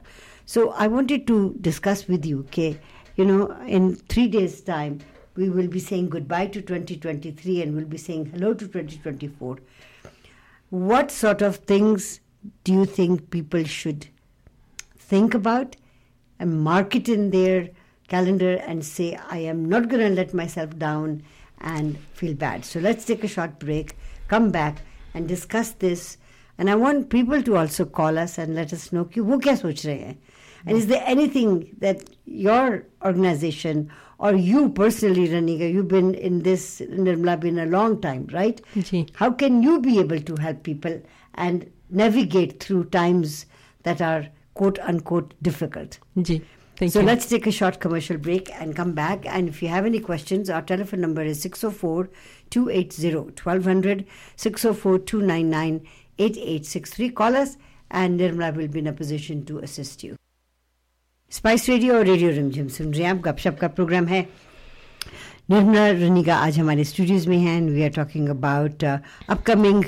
[0.54, 2.68] so I wanted to discuss with you के
[3.18, 4.98] you know in three days time
[5.38, 8.52] we will be saying good bye to twenty twenty three and will be saying hello
[8.52, 9.64] to twenty twenty four
[10.72, 12.20] what sort of things
[12.68, 14.04] do you think people should
[15.12, 15.74] think about
[16.40, 17.70] and market in their
[18.08, 21.22] calendar and say, I am not going to let myself down
[21.60, 22.64] and feel bad.
[22.64, 23.96] So let's take a short break,
[24.28, 24.82] come back
[25.14, 26.18] and discuss this.
[26.58, 29.42] And I want people to also call us and let us know who वो what
[29.42, 30.16] सोच
[30.66, 36.80] and is there anything that your organization or you personally, Raniga, you've been in this
[36.80, 38.60] Nirmala been a long time, right?
[39.14, 41.00] How can you be able to help people
[41.34, 43.46] and navigate through times
[43.82, 45.98] that are quote unquote difficult?
[46.16, 46.40] Yes.
[46.77, 49.25] thank so you let's take a short commercial break and come back.
[49.25, 52.09] And if you have any questions, our telephone number is 604
[52.49, 54.05] 280 1200
[54.35, 55.81] 604 299
[56.19, 57.09] 8863.
[57.11, 57.57] Call us
[57.89, 60.15] and Nirmala will be in a position to assist you.
[61.31, 64.21] Spice Radio और radio Rimjhim सुन रहे हैं आप गपशप का programme है
[65.49, 69.83] निर्मला रनिगा आज हमारे स्टूडियोज में हैं we are talking about upcoming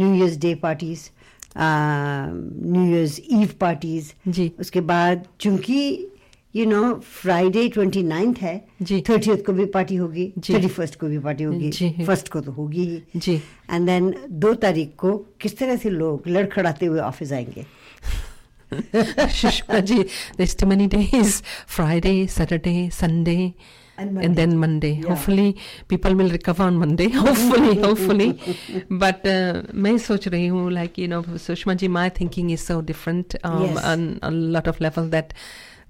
[0.00, 1.10] new years day parties
[1.58, 5.78] new Year's Eve parties जी। उसके बाद चूंकि
[6.55, 6.81] you know
[7.21, 11.43] Friday twenty ninth है जी। थर्टियथ को भी पार्टी होगी थर्टी फ़र्स्ट को भी पार्टी
[11.43, 11.71] होगी
[12.05, 13.35] फ़र्स्ट को तो होगी ही
[13.71, 14.13] एंड देन
[14.45, 17.65] दो तारीख को किस तरह से लोग लड़खड़ाते हुए ऑफ़िस आएँगे
[18.71, 21.41] Shushma ji, there's too many days.
[21.67, 23.53] Friday, Saturday, Sunday,
[23.97, 24.89] And and then Monday.
[24.93, 25.09] Yeah.
[25.09, 25.55] Hopefully,
[25.87, 27.07] people will recover on Monday.
[27.09, 28.27] Hopefully, hopefully.
[29.03, 32.81] But uh, मैं सोच रही हूँ, like you know, Sushma ji, my thinking is so
[32.81, 33.85] different um, Yes.
[33.93, 35.33] on a lot of level that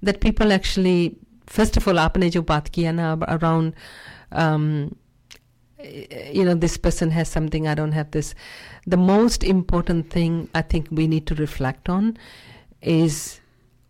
[0.02, 3.74] that people actually first of all aapne jo baat kiya na around
[4.32, 4.96] um,
[6.32, 8.34] you know this person has something i don't have this
[8.86, 12.16] the most important thing i think we need to reflect on
[12.82, 13.40] is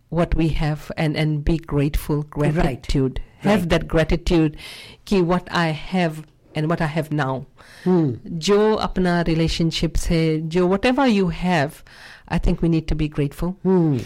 [0.09, 3.51] what we have and and be grateful gratitude right.
[3.51, 3.69] have right.
[3.69, 4.57] that gratitude
[5.05, 7.45] ki what i have and what i have now
[7.83, 8.13] hmm.
[8.37, 10.23] jo apna relationships hai
[10.55, 11.83] jo whatever you have
[12.27, 13.97] i think we need to be grateful hmm.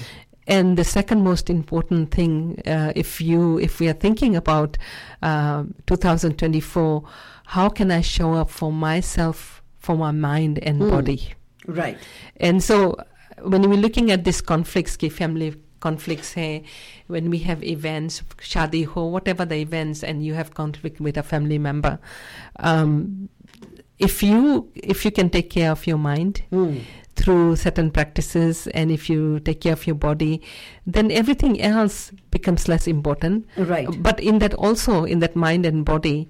[0.52, 4.78] And the second most important thing, uh, if you, if we are thinking about
[5.22, 7.04] uh, 2024,
[7.46, 10.90] how can I show up for myself, for my mind and Hmm.
[10.90, 11.22] body?
[11.68, 11.98] Right.
[12.38, 12.98] And so,
[13.44, 16.64] when we're looking at these conflicts, ki family conflicts, hai,
[17.08, 21.24] when we have events, shadi ho, whatever the events, and you have conflict with a
[21.24, 21.98] family member,
[22.60, 23.30] um,
[24.00, 26.80] if you if you can take care of your mind, Hmm.
[27.16, 30.42] Through certain practices and if you take care of your body
[30.88, 33.88] then everything else becomes less important Right.
[34.02, 36.30] but in that also in that mind and body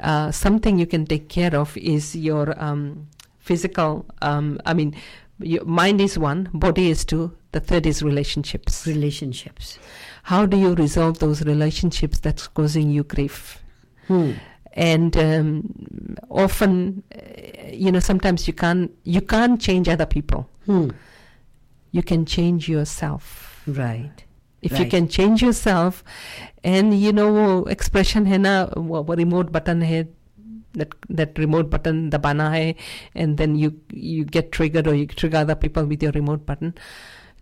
[0.00, 3.06] uh, something you can take care of is your um,
[3.38, 4.94] physical um, i mean
[5.38, 9.78] your mind is one body is two the third is relationships Relationships.
[10.24, 13.62] how do you resolve those relationships that's causing you grief
[14.08, 14.32] Hmm
[14.75, 20.89] and um, often uh, you know sometimes you can't you can't change other people Hmm.
[21.91, 23.37] you can change yourself
[23.67, 24.23] Right.
[24.61, 24.91] if you Right.
[24.91, 26.03] can change yourself
[26.63, 30.07] and you know वो expression है ना वो वो remote button है
[30.81, 32.75] that that remote button dabana hai,
[33.13, 33.71] and then you
[34.11, 36.73] you get triggered or you trigger other people with your remote button.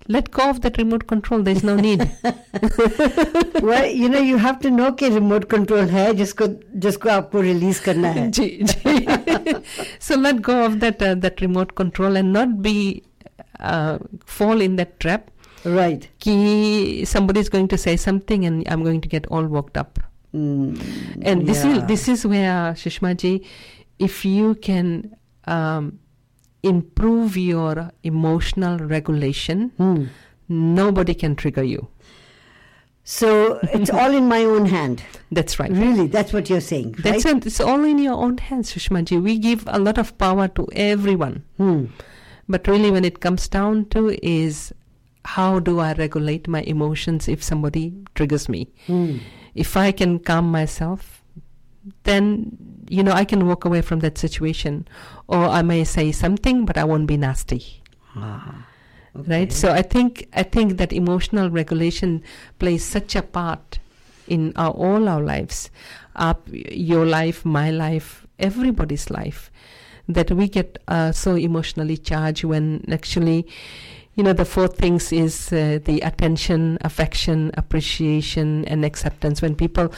[0.07, 1.43] Let go of that remote control.
[1.43, 1.99] There's no need.
[3.61, 6.47] well, you know, you have to know कि remote control है जिसको
[6.85, 8.29] जिसको आपको release करना है.
[8.31, 9.63] जी, जी.
[9.99, 13.03] so let go of that uh, that remote control and not be
[13.59, 15.29] uh, fall in that trap.
[15.63, 16.09] Right.
[16.19, 19.99] Ki somebody is going to say something and I'm going to get all worked up.
[20.33, 21.77] Mm, and this yeah.
[21.77, 23.45] is this is where Shishma ji,
[23.99, 25.99] if you can um,
[26.68, 30.04] improve your emotional regulation, Hmm.
[30.48, 31.88] nobody can trigger you.
[33.04, 35.02] So it's all in my own hand.
[35.30, 35.70] That's right.
[35.70, 37.02] Really, that's what you're saying, right?
[37.04, 37.46] That's it.
[37.46, 39.18] It's all in your own hands, Shishma ji.
[39.18, 41.42] We give a lot of power to everyone.
[41.58, 41.86] Hmm.
[42.48, 44.72] But really, when it comes down to is
[45.24, 48.68] how do I regulate my emotions if somebody triggers me?
[48.86, 49.18] Hmm.
[49.54, 51.22] If I can calm myself,
[52.04, 52.56] then
[52.88, 54.86] you know I can walk away from that situation,
[55.28, 57.82] or I may say something, but I won't be nasty.
[58.16, 58.66] Ah,
[59.14, 59.52] Right.
[59.52, 62.22] So I think I think that emotional regulation
[62.58, 63.78] plays such a part
[64.26, 65.70] in our, all our lives,
[66.16, 69.52] our, your life, my life, everybody's life,
[70.08, 73.46] that we get uh, so emotionally charged when actually,
[74.14, 79.42] you know, the four things is uh, the attention, affection, appreciation, and acceptance.
[79.42, 79.92] When people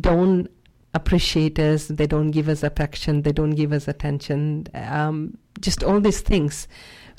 [0.00, 0.50] don't
[0.93, 5.99] appreciate us, they don't give us affection, they don't give us attention, um, just all
[5.99, 6.67] these things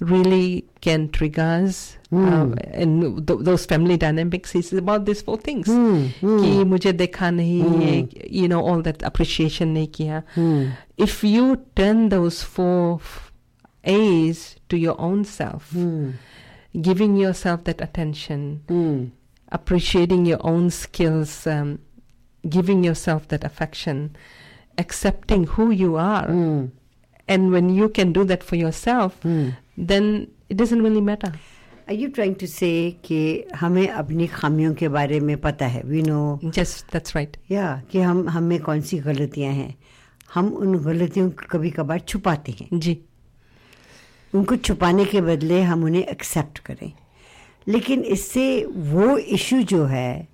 [0.00, 1.96] really can trigger us.
[2.10, 2.24] Hmm.
[2.26, 5.66] Uh, and th- those family dynamics is about these four things.
[5.68, 6.08] Hmm.
[6.20, 7.82] कि मुझे देखा नहीं Hmm.
[7.82, 10.22] है, you know, all that appreciation नहीं किया.
[10.34, 10.70] Hmm.
[10.98, 13.32] If you turn those four f-
[13.84, 16.10] A's to your own self, Hmm.
[16.80, 19.04] giving yourself that attention, Hmm.
[19.52, 21.78] appreciating your own skills, um,
[22.43, 24.15] giving yourself that affection,
[24.77, 26.65] accepting who you are, Hmm.
[27.27, 29.49] and when you can do that for yourself, Hmm.
[29.77, 31.33] then it doesn't really matter.
[31.87, 32.73] Are you trying to say
[33.03, 33.19] कि
[33.59, 37.37] हमें अपनी खामियों के बारे में पता है we no Just that's right.
[37.51, 39.73] या कि हम हमें कौन सी गलतियाँ हैं
[40.33, 42.97] हम उन गलतियों को कभी कभार छुपाते हैं जी
[44.35, 46.91] उनको छुपाने के बदले हम उन्हें एक्सेप्ट करें
[47.67, 48.45] लेकिन इससे
[48.93, 50.27] वो इशू जो है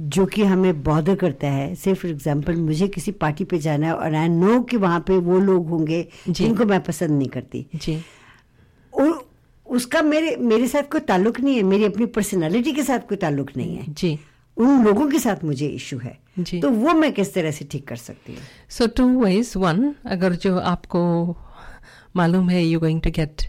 [0.00, 3.94] जो कि हमें बॉदर करता है। से फॉर एग्जांपल मुझे किसी पार्टी पे जाना है
[3.94, 8.02] और आई नो कि वहाँ पे वो लोग होंगे जिनको मैं पसंद नहीं करती। जी।
[9.00, 9.24] उ-
[9.66, 13.50] उसका मेरे मेरे साथ कोई ताल्लुक नहीं है। मेरी अपनी पर्सनालिटी के साथ कोई ताल्लुक
[13.56, 14.18] नहीं है। जी।
[14.56, 17.88] उन लोगों के साथ मुझे इशू है। जी। तो वो मैं किस तरह से ठीक
[17.88, 18.40] कर सकती हूँ?
[18.68, 21.36] सो टू वेज वन अगर जो आपको
[22.16, 23.42] मालूम है you going to get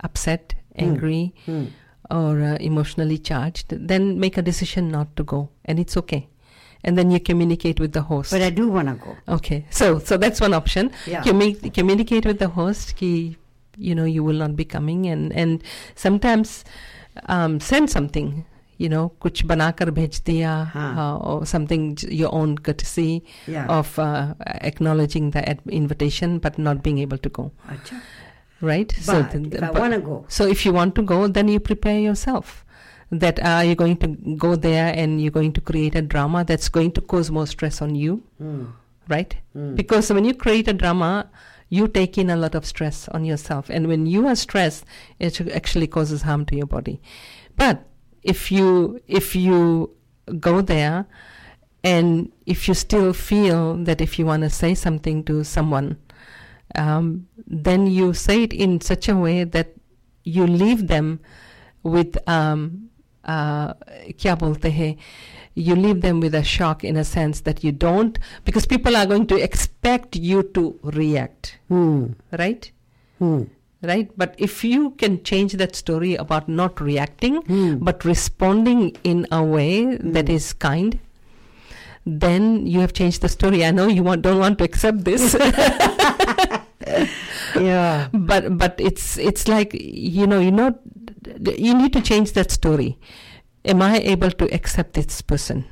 [0.00, 1.30] upset angry
[2.11, 6.23] और emotionally charge then make a decision not to go and it's okay
[6.89, 9.11] and then you communicate with the host But I do want to go.
[9.35, 10.89] Okay, so so that's one option.
[11.11, 11.21] Yeah.
[11.27, 12.89] Commu- communicate with the host.
[13.01, 13.11] Ki,
[13.89, 15.63] you know, you will not be coming, and and
[16.03, 16.51] sometimes
[17.35, 18.33] um, send something.
[18.79, 20.89] You know, कुछ बनाकर भेज दिया, हाँ.
[21.05, 23.07] uh, or something j- your own courtesy
[23.55, 23.71] Yeah.
[23.77, 24.33] of uh,
[24.71, 27.47] acknowledging the ad- invitation, but not being able to go.
[27.77, 28.01] अच्छा
[28.60, 28.92] Right.
[29.06, 30.24] But th- if I wanna go.
[30.28, 32.64] So if you want to go, then you prepare yourself.
[33.10, 36.68] That uh, you're going to go there and you're going to create a drama that's
[36.68, 38.66] going to cause more stress on you Hmm.
[39.08, 39.34] right?
[39.56, 39.76] Mm.
[39.76, 41.30] Because when you create a drama,
[41.70, 44.84] you take in a lot of stress on yourself, and when you are stressed,
[45.18, 47.00] it actually causes harm to your body.
[47.56, 47.86] But
[48.22, 49.90] if you if you
[50.38, 51.06] go there,
[51.82, 55.96] and if you still feel that if you want to say something to someone,
[56.74, 59.74] um, then you say it in such a way that
[60.24, 61.20] you leave them
[61.82, 62.90] with um,
[63.24, 64.96] uh, kya bolte hai?
[65.54, 69.06] You leave them with a shock in a sense that you don't, because people are
[69.06, 72.12] going to expect you to react, hmm.
[72.38, 72.70] right?
[73.18, 73.44] Hmm.
[73.80, 77.76] Right, but if you can change that story about not reacting hmm.
[77.76, 80.34] but responding in a way that hmm.
[80.34, 80.98] is kind,
[82.08, 83.64] then you have changed the story.
[83.64, 85.36] I know you want, don't want to accept this.
[87.54, 88.08] Yeah.
[88.12, 90.78] but but it's it's like you know you know
[91.56, 92.98] you need to change that story.
[93.64, 95.64] Am i able to accept this person?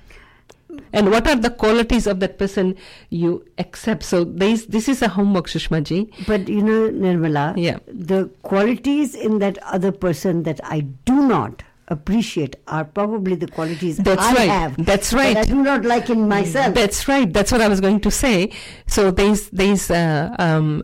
[0.93, 2.75] And what are the qualities of that person
[3.11, 4.03] you accept?
[4.03, 7.79] So this this is a homework sushma ji But you know, Nirmala, Yeah.
[7.87, 13.99] the qualities in that other person that I do not appreciate are probably the qualities
[13.99, 14.49] That's I right.
[14.49, 14.85] have.
[14.85, 15.35] That's right.
[15.35, 15.47] that right.
[15.47, 16.75] I do not like in myself.
[16.75, 17.33] That's right.
[17.33, 18.53] That's what I was going to say.
[18.87, 20.83] So there's there's uh, um,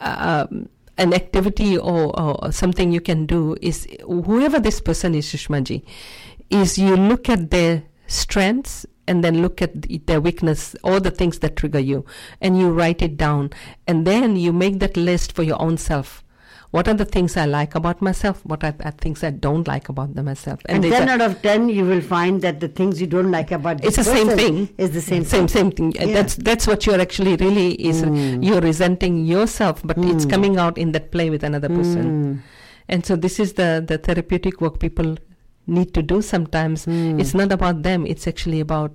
[0.00, 5.82] um, an activity or, or something you can do is whoever this person is, Sushma
[6.50, 11.10] is you look at their strengths and then look at the, their weakness or the
[11.10, 12.04] things that trigger you
[12.40, 13.50] and you write it down
[13.86, 16.22] and then you make that list for your own self
[16.72, 18.40] what are the things I like about myself?
[18.44, 20.60] What are the things I don't like about myself?
[20.66, 23.30] And, there's ten a- out of ten, you will find that the things you don't
[23.30, 24.68] like about it's the same thing.
[24.78, 25.48] Is the same same thing.
[25.48, 25.92] same thing.
[26.08, 26.14] Yeah.
[26.14, 28.02] That's that's what you're actually really is.
[28.02, 28.44] Mm.
[28.44, 30.30] You're resenting yourself, but it's Mm.
[30.30, 32.04] coming out in that play with another person.
[32.12, 32.38] Mm.
[32.88, 35.16] And so this is the the therapeutic work people
[35.66, 36.86] need to do sometimes.
[36.86, 37.20] Mm.
[37.20, 38.06] It's not about them.
[38.06, 38.92] It's actually about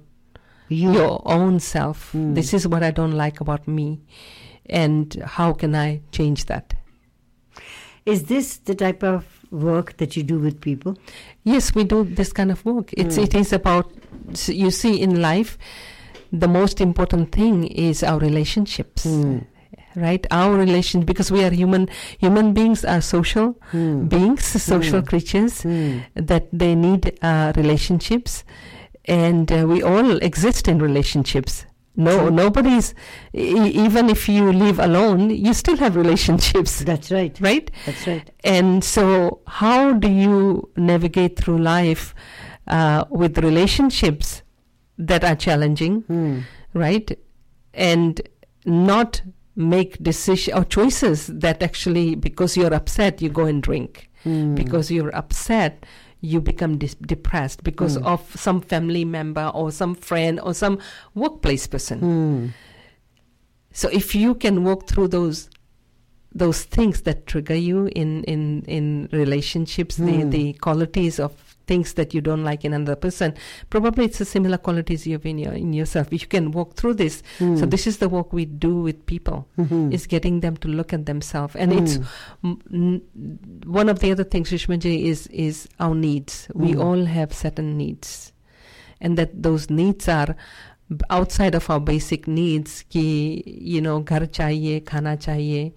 [0.70, 0.94] you.
[0.94, 2.12] your own self.
[2.14, 2.36] Mm.
[2.36, 4.02] This is what I don't like about me,
[4.70, 6.74] and how can I change that?
[8.06, 10.96] Is this the type of work that you do with people?
[11.44, 12.94] Yes, we do this kind of work.
[12.94, 13.24] It's Mm.
[13.24, 13.92] it is about
[14.48, 15.58] you see in life,
[16.32, 19.46] the most important thing is our relationships, Mm.
[19.96, 20.26] right?
[20.30, 21.90] Our relation because we are human.
[22.20, 24.08] Human beings are social Mm.
[24.10, 25.08] beings, social Mm.
[25.08, 26.02] creatures Mm.
[26.16, 28.44] that they need uh, relationships,
[29.06, 31.66] and uh, we all exist in relationships.
[31.98, 32.94] No, nobody's.
[33.34, 37.38] E- even if you live alone, you still have relationships, That's right.
[37.40, 37.72] right?
[37.86, 38.30] That's right.
[38.44, 42.14] And so, how do you navigate through life
[42.68, 44.42] uh, with relationships
[44.98, 46.44] that are challenging, Mm.
[46.74, 47.18] right?
[47.74, 48.22] And
[48.66, 49.22] not
[49.56, 54.10] make decision or choices that actually, because you're upset, you go and drink.
[54.26, 54.56] Mm.
[54.56, 55.86] Because you're upset,
[56.26, 58.06] you become dis- depressed because Mm.
[58.14, 60.80] of some family member or some friend or some
[61.14, 62.02] workplace person.
[62.02, 62.54] Mm.
[63.72, 65.50] So if you can walk through those
[66.36, 70.06] those things that trigger you in in in relationships, Hmm.
[70.06, 71.32] the the qualities of
[71.68, 73.34] things that you don't like in another person,
[73.72, 76.14] probably it's the similar qualities you have in your in yourself.
[76.14, 77.58] If you can walk through this, Mm.
[77.60, 79.48] so this is the work we do with people.
[79.58, 79.92] Mhm.
[79.92, 82.06] Is getting them to look at themselves, and it's Mm.
[82.44, 83.02] m- n-
[83.66, 86.48] one of the other things, Sushmaji, is is our needs.
[86.54, 86.84] We Mm.
[86.84, 88.32] all have certain needs,
[89.02, 90.36] and that those needs are
[91.10, 92.84] outside of our basic needs.
[92.90, 95.72] Ki you know, ghar chahiye, khana chahiye,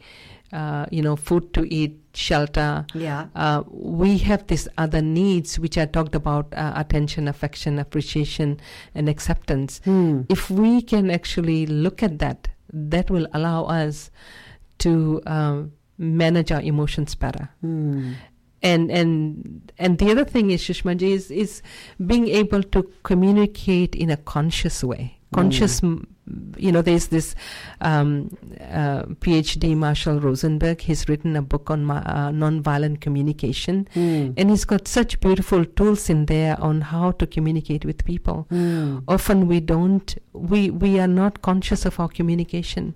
[0.52, 2.86] uh, you know, food to eat, shelter.
[2.94, 3.26] Yeah.
[3.34, 8.60] Uh, we have these other needs which I talked about: uh, attention, affection, appreciation,
[8.94, 10.26] and acceptance Mm.
[10.28, 14.10] if we can actually look at that, that will allow us
[14.78, 17.50] to um, manage our emotions better.
[17.64, 18.14] Mm.
[18.62, 21.62] And and and the other thing is, Sushmaji, is is
[22.04, 25.18] being able to communicate in a conscious way.
[25.32, 26.08] Conscious, m
[26.57, 27.35] you know, there's this
[27.81, 28.29] um,
[28.71, 30.81] uh, PhD Marshall Rosenberg.
[30.81, 34.33] He's written a book on ma- uh, nonviolent communication, Mm.
[34.37, 39.03] and he's got such beautiful tools in there on how to communicate with people Mm.
[39.07, 42.93] often we don't we we are not conscious of our communication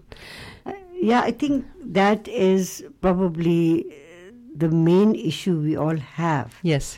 [0.65, 0.73] Uh,
[1.09, 1.65] Yeah, I think
[1.99, 4.31] that is probably uh,
[4.63, 6.55] the main issue we all have.
[6.63, 6.97] yes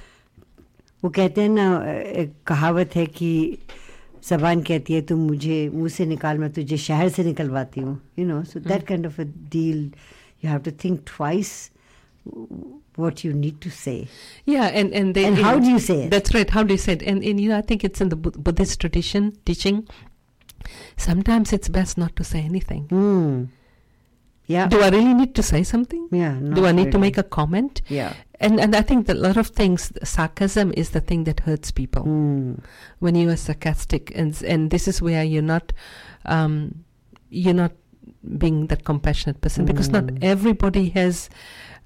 [1.04, 3.32] वो कहते हैं ना uh, एक कहावत है कि
[4.30, 8.26] जबान कहती है तुम मुझे मुंह से निकाल मैं तुझे शहर से निकलवाती हूँ you
[8.28, 9.84] know so that kind of a deal
[10.46, 11.52] you have to think twice
[13.02, 13.94] what you need to say
[14.54, 16.82] yeah and and they and how do you say it that's right how do you
[16.86, 19.80] say it and, and you know i think it's in the Bud- buddhist tradition teaching
[21.06, 23.38] sometimes it's best not to say anything Hmm.
[24.50, 27.06] yeah do i really need to say something yeah do i not need to really.
[27.08, 30.91] make a comment yeah and and i think that a lot of things sarcasm is
[30.91, 32.55] the thing that hurts people Hmm.
[32.99, 35.73] when you are sarcastic and and this is where you're not
[36.27, 36.85] um,
[37.31, 37.73] you're not
[38.39, 40.19] being that compassionate person because not Mm.
[40.23, 41.29] everybody has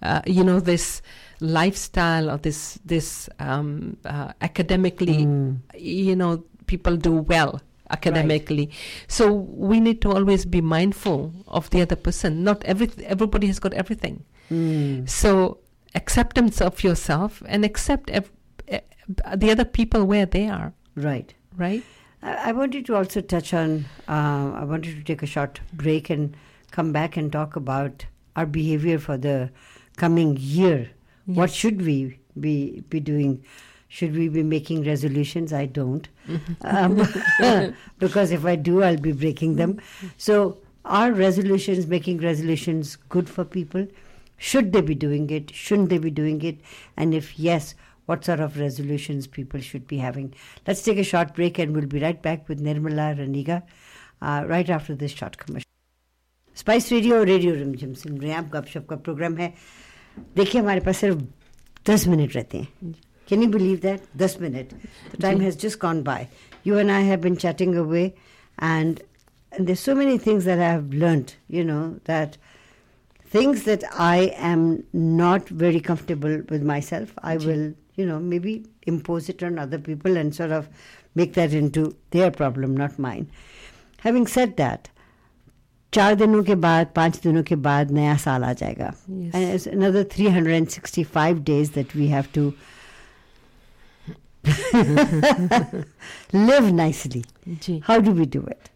[0.02, 1.02] uh, you know this
[1.40, 5.54] lifestyle or this this um, uh, academically Hmm.
[5.74, 8.70] you know people do well academically
[9.08, 13.58] so we need to always be mindful of the other person not every everybody has
[13.58, 15.04] got everything Hmm.
[15.06, 15.58] so
[15.98, 18.32] acceptance of yourself and accept ev-
[19.36, 21.34] the other people where they are right
[21.66, 21.82] right
[22.20, 23.84] I wanted to also touch on.
[24.08, 26.36] Uh, I wanted to take a short break and
[26.72, 29.50] come back and talk about our behavior for the
[29.96, 30.90] coming year.
[31.26, 33.44] What should we be be doing?
[33.86, 35.52] Should we be making resolutions?
[35.52, 36.08] I don't,
[36.62, 37.06] um,
[37.98, 39.80] because if I do, I'll be breaking them.
[40.16, 43.86] So, are resolutions making resolutions good for people?
[44.37, 45.53] Should they be doing it?
[45.53, 46.59] Shouldn't they be doing it?
[46.97, 47.75] And if yes,
[48.05, 50.33] what sort of resolutions people should be having.
[50.67, 53.63] Let's take a short break and we'll be right back with Nirmala Raniga
[54.21, 55.69] uh, right after this short commercial.
[56.57, 59.47] Spice Radio radio Rimjhim सुन रहे हैं आप गपशप का programme है
[60.35, 61.21] देखिए हमारे पास सिर्फ
[61.89, 62.93] दस मिनट रहते हैं
[63.29, 66.27] कैन यू बिलीव दैट दस minute the time has just gone by
[66.67, 68.05] you and I have been chatting away
[68.63, 68.99] and
[69.53, 72.37] and there's so many things that I have learnt, you know, that
[73.27, 79.29] things that I am not very comfortable with myself, I will, you know, maybe impose
[79.29, 80.67] it on other people and sort of
[81.15, 83.29] make that into their problem, not mine.
[84.01, 84.89] Having said that,
[85.93, 89.33] चार दिनों के बाद पांच दिनों के बाद नया साल आ जाएगा Yes.
[89.35, 92.53] and it's another 365 days that we have to
[96.33, 97.23] live nicely
[97.59, 97.81] Ji.
[97.85, 98.69] how do we do it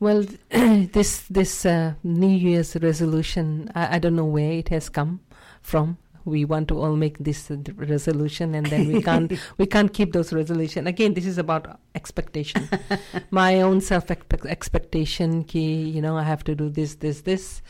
[0.00, 5.20] Well, this this uh, New Year's resolution, I, I don't know where it has come
[5.62, 5.98] from.
[6.26, 10.32] We want to all make this resolution, and then we can't we can't keep those
[10.32, 10.86] resolution.
[10.86, 12.68] Again, this is about expectation.
[13.30, 17.62] My own self expectation, ki you know, I have to do this, this, this,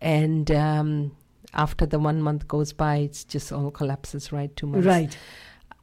[0.00, 1.16] and um,
[1.54, 4.32] after the one month goes by, it's just all collapses.
[4.32, 4.86] Right, two months.
[4.86, 5.16] right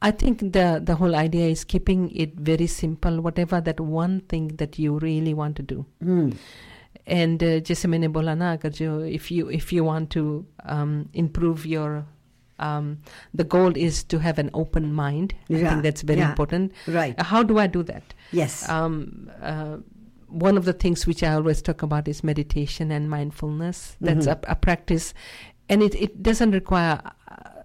[0.01, 3.19] I think the the whole idea is keeping it very simple.
[3.21, 5.85] Whatever that one thing that you really want to do.
[6.03, 6.29] Hmm.
[7.07, 11.09] And uh, जैसे मैंने बोला ना अगर जो if you if you want to um,
[11.13, 12.05] improve your
[12.59, 12.97] um,
[13.33, 15.33] the goal is to have an open mind.
[15.49, 16.29] I Yeah, think that's very yeah.
[16.29, 16.71] important.
[16.87, 18.13] right Uh, How do I do that?
[18.31, 19.77] yes Um, uh,
[20.27, 23.95] one of the things which I always talk about is meditation and mindfulness.
[24.01, 24.33] That's Mhm.
[24.33, 25.13] a, a practice,
[25.69, 26.99] and it, it doesn't require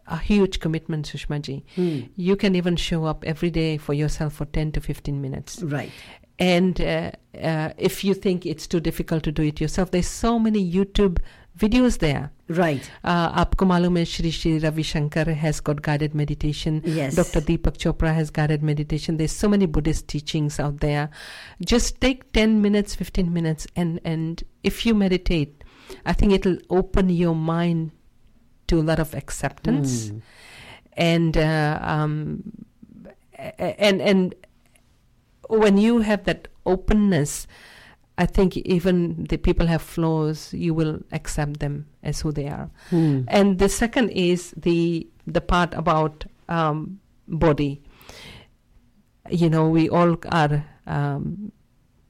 [0.06, 1.64] a, a huge commitment, Sushma ji.
[1.76, 2.00] Hmm.
[2.16, 5.62] You can even show up every day for yourself for 10 to 15 minutes.
[5.62, 5.90] right
[6.38, 7.10] And uh,
[7.48, 11.18] uh, if you think it's too difficult to do it yourself, there's so many YouTube
[11.62, 12.22] videos there.
[12.60, 16.80] right Uh, आपको मालूम है Shri Shri Ravi Shankar has got guided meditation.
[16.96, 17.42] yes Dr.
[17.50, 19.18] Deepak Chopra has guided meditation.
[19.20, 21.04] There's so many Buddhist teachings out there.
[21.74, 24.42] Just take 10 minutes, 15 minutes, and, and
[24.72, 25.64] if you meditate,
[26.06, 27.92] I think it'll open your mind
[28.67, 30.19] to a lot of acceptance Hmm.
[30.97, 32.43] and uh, um,
[33.59, 34.35] and and
[35.49, 37.47] when you have that openness
[38.17, 42.69] i think even the people have flaws you will accept them as who they are
[42.89, 43.21] Hmm.
[43.27, 47.81] and the second is the the part about um, body
[49.29, 51.51] you know we all are um,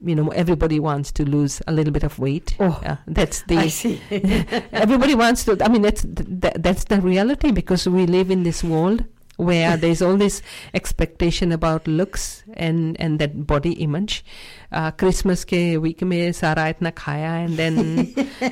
[0.00, 2.54] you know everybody wants to lose a little bit of weight.
[2.60, 4.00] Oh, Uh, that's the I see.
[4.72, 8.62] Everybody wants to i mean that's th- that's the reality because we live in this
[8.62, 9.04] world
[9.38, 10.42] where there's all this
[10.74, 14.24] expectation about looks and and that body image.
[14.70, 17.74] Uh, christmas ke week mein sara itna khaya and then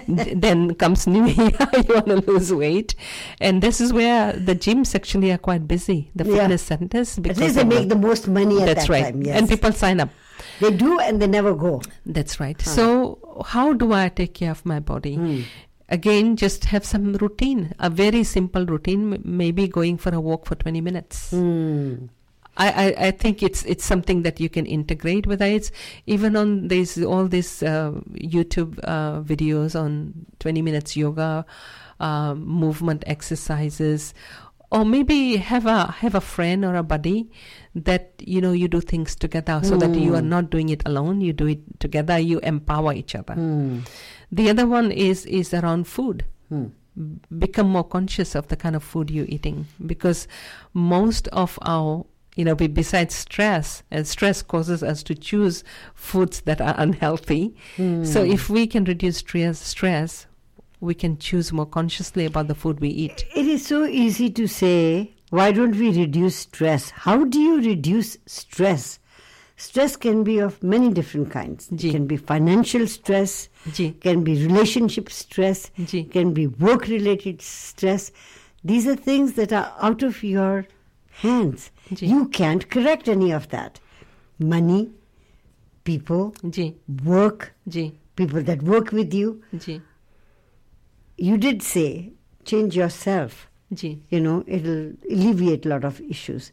[0.41, 1.51] then comes new year
[1.87, 2.95] you want to lose weight.
[3.41, 6.37] And this is where the gyms actually are quite busy the Yeah.
[6.49, 9.05] fitness centers at because least they make the- the most money at that's that right.
[9.13, 9.39] time yes.
[9.39, 10.11] And people sign up
[10.61, 12.71] they do and they never go that's right Huh.
[12.71, 15.41] so how do i take care of my body Hmm.
[15.89, 20.47] again just have some routine a very simple routine m- maybe going for a walk
[20.47, 21.95] for 20 minutes Hmm.
[22.59, 25.71] I, I, I think it's it's something that you can integrate whether it's
[26.07, 27.93] even on these all these uh,
[28.37, 31.45] youtube uh, videos on 20 minutes yoga
[32.01, 34.15] uh, movement exercises
[34.71, 37.31] or maybe have a have a friend or a buddy
[37.75, 40.29] that you know you do things together so that you are Hmm.
[40.29, 43.79] not doing it alone you do it together you empower each other Hmm.
[44.33, 46.71] the other one is is around food b-
[47.39, 50.27] become more conscious of the kind of food you're eating because
[50.73, 52.05] most of our
[52.35, 55.63] you know be, besides stress and stress causes us to choose
[55.95, 58.31] foods that are unhealthy so Hmm.
[58.37, 60.27] if we can reduce stress stress
[60.81, 64.47] we can choose more consciously about the food we eat It is so easy to
[64.47, 66.91] say, why don't we reduce stress?
[66.91, 68.99] How do you reduce stress?
[69.57, 71.69] Stress can be of many different kinds.
[71.75, 71.89] Ji.
[71.89, 77.41] It can be financial stress, ji can be relationship stress, ji can be work related
[77.41, 78.13] stress.
[78.63, 80.67] These are things that are out of your
[81.11, 81.71] hands.
[81.89, 83.81] You can't correct any of that.
[84.39, 84.91] Money,
[85.85, 89.43] people, ji work, ji people that work with you.
[91.17, 92.13] You did say
[92.45, 93.49] change yourself.
[93.73, 96.53] ji you know, it'll alleviate a lot of issues.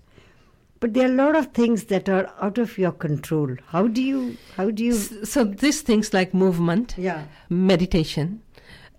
[0.80, 3.55] But there are a lot of things that are out of your control.
[3.68, 8.41] How do you, how do you, S- so these things like movement yeah, meditation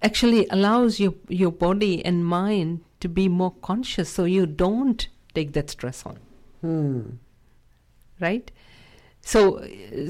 [0.04, 5.52] actually allows your your body and mind to be more conscious so you don't take
[5.54, 6.18] that stress on
[6.60, 7.00] hmm.
[8.20, 8.52] right
[9.26, 9.40] so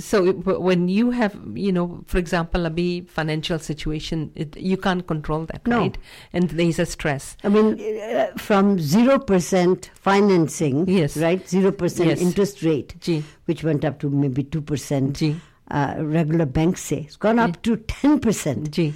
[0.00, 0.32] so
[0.68, 5.66] when you have you know for example abhi financial situation it, you can't control that
[5.72, 5.78] No.
[5.82, 5.98] right
[6.32, 7.68] and there is a stress I mean,
[8.00, 11.16] uh, from 0% financing, Yes.
[11.16, 12.20] right, 0% Yes.
[12.20, 15.36] interest rate, ji which went up to maybe 2%, ji
[15.70, 18.70] uh, regular banks say, it's gone up to 10%.
[18.70, 18.92] ji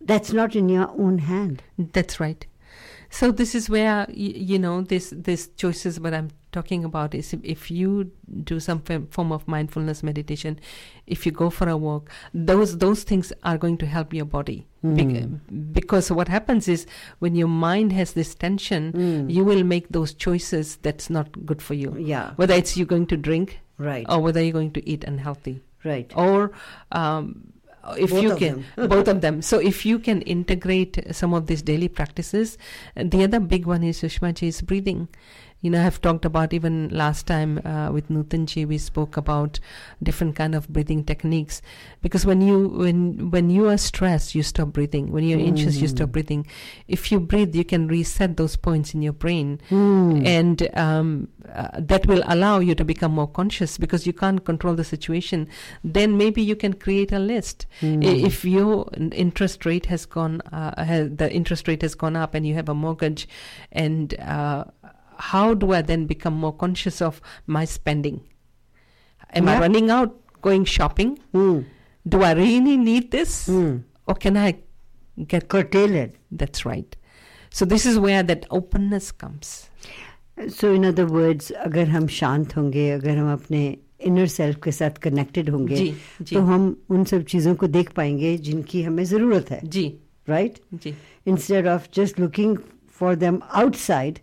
[0.00, 1.62] That's not in your own hand.
[1.78, 2.46] That's right.
[3.14, 6.00] So this is where you, you know this this choices.
[6.00, 8.10] What I'm talking about is if, if you
[8.44, 10.58] do some form of mindfulness meditation,
[11.06, 14.66] if you go for a walk, those those things are going to help your body.
[14.82, 15.28] Bec-
[15.72, 16.86] because what happens is
[17.20, 19.30] when your mind has this tension, Mm.
[19.30, 21.94] you will make those choices that's not good for you.
[21.98, 22.32] Yeah.
[22.36, 24.06] Whether it's you're going to drink Right.
[24.08, 26.10] or whether you're going to eat unhealthy Right.
[26.16, 26.52] or
[26.92, 27.51] um,
[27.98, 29.42] if Both you can both of them.
[29.42, 32.58] So if you can integrate some of these daily practices
[32.96, 35.08] the other big one is sushmaji is breathing
[35.62, 39.58] you know i've talked about even last time uh, with nutanji we spoke about
[40.02, 41.62] different kind of breathing techniques.
[42.02, 45.12] Because when you when when you are stressed you stop breathing.
[45.12, 46.46] When you're anxious you stop breathing.
[46.88, 49.60] If you breathe you can reset those points in your brain.
[49.70, 50.26] Mm.
[50.26, 54.74] and um, uh, that will allow you to become more conscious because you can't control
[54.74, 55.48] the situation.
[55.84, 57.66] Then maybe you can create a list.
[57.82, 57.86] I-
[58.32, 62.44] if your interest rate has gone uh, has, the interest rate has gone up and
[62.46, 63.28] you have a mortgage
[63.70, 64.64] and uh,
[65.31, 67.21] how do i then become more conscious of
[67.57, 68.19] my spending
[69.33, 69.61] am i Yeah.
[69.65, 70.15] running out
[70.47, 71.65] going shopping Mm.
[72.05, 73.73] do i really need this Mm.
[74.07, 74.49] or can i
[75.33, 76.15] get Curtail it.
[76.43, 76.95] that's right
[77.59, 79.55] so this is where that openness comes
[80.55, 83.61] so in other words अगर हम शांत होंगे अगर हम अपने
[84.07, 85.87] inner self के साथ connected होंगे जी
[86.21, 86.65] जी तो हम
[86.97, 89.85] उन सब चीज़ों को देख पाएंगे जिनकी हमें ज़रूरत है जी
[90.29, 90.93] right ji
[91.33, 92.53] instead of just looking
[92.99, 94.19] for them outside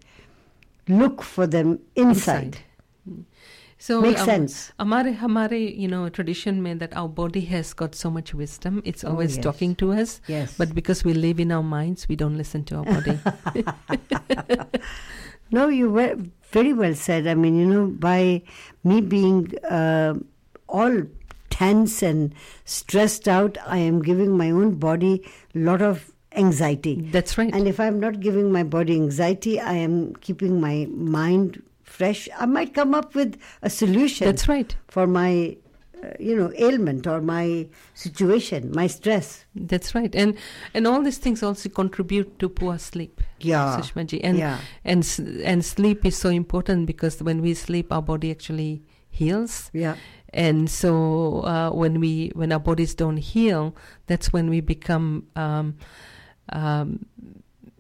[0.89, 2.57] look for them inside.
[3.05, 3.35] inside.
[3.81, 4.73] So makes um, sense.
[4.77, 9.05] Amare hamare, you know, tradition meant that our body has got so much wisdom; it's
[9.05, 9.43] oh, always oh, yes.
[9.43, 10.19] talking to us.
[10.27, 10.57] Yes.
[10.57, 13.17] But because we live in our minds, we don't listen to our body.
[15.51, 16.17] no, you were
[16.51, 17.25] very well said.
[17.25, 18.41] I mean, you know, by
[18.83, 20.15] me being uh,
[20.67, 21.03] all
[21.49, 22.35] tense and
[22.65, 25.25] stressed out, I am giving my own body
[25.55, 27.53] a lot of anxiety That's right.
[27.53, 32.30] And if I'm not giving my body anxiety, I am keeping my mind fresh.
[32.38, 34.75] I might come up with a solution That's right.
[34.88, 35.57] for my,
[36.03, 39.45] uh, you know, ailment or my situation, my stress.
[39.55, 40.13] That's right.
[40.15, 40.38] And
[40.73, 43.21] and all these things also contribute to poor sleep.
[43.39, 43.80] Yeah.
[43.80, 44.23] Sushma ji.
[44.23, 44.59] And yeah.
[44.86, 45.03] and
[45.43, 49.71] and sleep is so important because when we sleep, our body actually heals.
[49.73, 49.95] Yeah.
[50.32, 53.75] and so uh, when we when our bodies don't heal
[54.05, 55.75] that's when we become um,
[56.53, 57.05] um,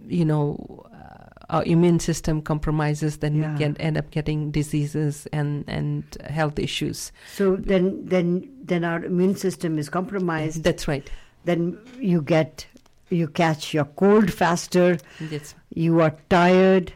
[0.07, 3.53] you know uh, our immune system compromises then Yeah.
[3.53, 9.03] we can end up getting diseases and and health issues So then, then, then our
[9.03, 10.63] immune system is compromised.
[10.63, 11.09] that's right
[11.45, 12.67] Then you get,
[13.09, 14.97] you catch your cold faster.
[15.31, 16.93] that's You are tired,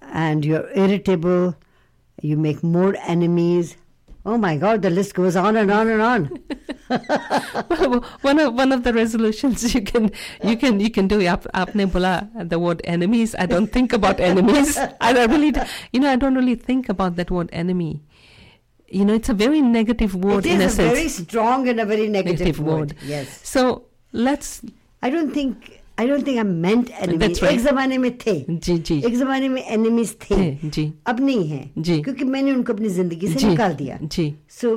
[0.00, 1.54] and you're irritable.
[2.22, 3.76] You make more enemies.
[4.26, 6.24] Oh my God, the list goes on and on and on.
[8.22, 10.10] one of one of the resolutions you can
[10.42, 13.34] you can you can do apne bola the word enemies.
[13.38, 14.78] I don't think about enemies.
[15.00, 15.52] I don't really
[15.92, 18.02] you know I don't really think about that word enemy.
[18.88, 20.46] You know, it's a very negative word.
[20.46, 20.92] It is in a, a sense.
[20.92, 22.92] very strong and a very negative, negative word.
[22.92, 22.96] word.
[23.02, 23.40] Yes.
[23.42, 24.62] So let's.
[25.02, 27.17] I don't think I don't think I meant enemy.
[27.17, 27.51] That's right.
[27.53, 31.47] एक जमाने में थे जी जी एक जमाने में enemies थे जी जी अब नहीं
[31.49, 34.71] है जी क्योंकि मैंने उनको अपनी जिंदगी से जी निकाल दिया जी so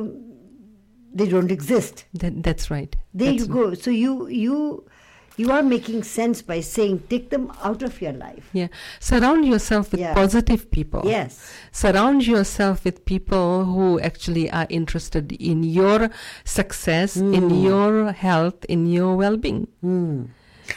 [1.15, 4.59] they don't exist that, that's right there That's you go so you you
[5.37, 8.69] you are making sense by saying take them out of your life yeah
[9.01, 10.15] surround yourself with Yeah.
[10.19, 11.39] positive people yes
[11.85, 16.11] surround yourself with people who actually are interested in your
[16.45, 17.65] success in Hmm.
[17.71, 20.23] your health in your well-being Hmm.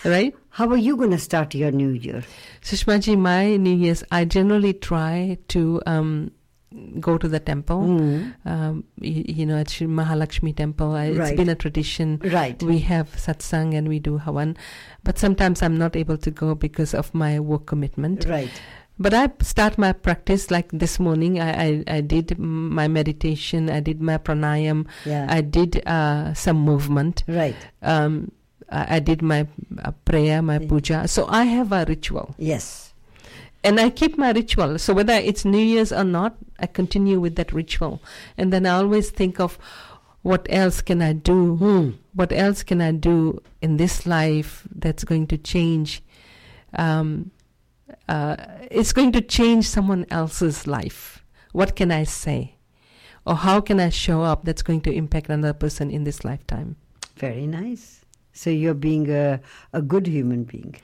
[0.04, 2.22] right how are you going to start your new year
[2.62, 6.30] Sushmaji, my New Year's, I generally try to um,
[7.00, 7.80] go to the temple.
[7.80, 8.34] Mm.
[8.44, 11.36] Um, you, you know, at Shri Mahalakshmi temple, I, it's Right.
[11.36, 12.20] been a tradition.
[12.24, 14.56] right We have satsang and we do havan,
[15.02, 18.26] but sometimes I'm not able to go because of my work commitment.
[18.28, 18.50] right
[18.98, 21.40] But I start my practice like this morning.
[21.40, 26.58] I, I, I did my meditation, I did my pranayam, yeah I did uh, some
[26.60, 27.24] movement.
[27.26, 28.32] right Um,
[28.70, 29.46] I, I did my
[29.82, 31.08] uh, prayer, my puja.
[31.08, 32.90] So I have a ritual yes
[33.62, 34.78] and I keep my ritual.
[34.78, 38.02] So whether it's New Year's or not, I continue with that ritual.
[38.38, 39.58] And then I always think of
[40.22, 41.56] what else can I do?
[41.56, 41.90] Hmm.
[42.14, 46.02] What else can I do in this life that's going to change?
[46.74, 47.30] Um,
[48.08, 48.36] uh,
[48.70, 51.24] it's going to change someone else's life.
[51.52, 52.56] What can I say?
[53.26, 56.76] Or how can I show up that's going to impact another person in this lifetime?
[57.20, 57.99] very nice
[58.40, 59.24] so you're being a,
[59.80, 60.74] a good human being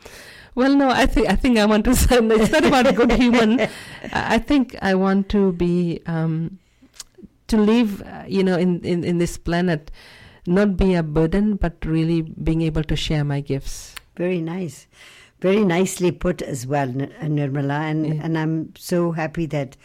[0.60, 3.10] Well, no, I think I think I want to say it's not about a good
[3.22, 3.50] human.
[4.36, 5.72] I think I want to be
[6.14, 6.36] um,
[7.52, 9.90] to live, uh, you know, in, in in this planet,
[10.46, 13.94] not be a burden, but really being able to share my gifts.
[14.22, 14.78] Very nice.
[15.46, 17.80] very nicely put as well, uh, Nirmala.
[17.90, 18.20] And, Yeah.
[18.24, 18.54] and I'm
[18.90, 19.76] so happy that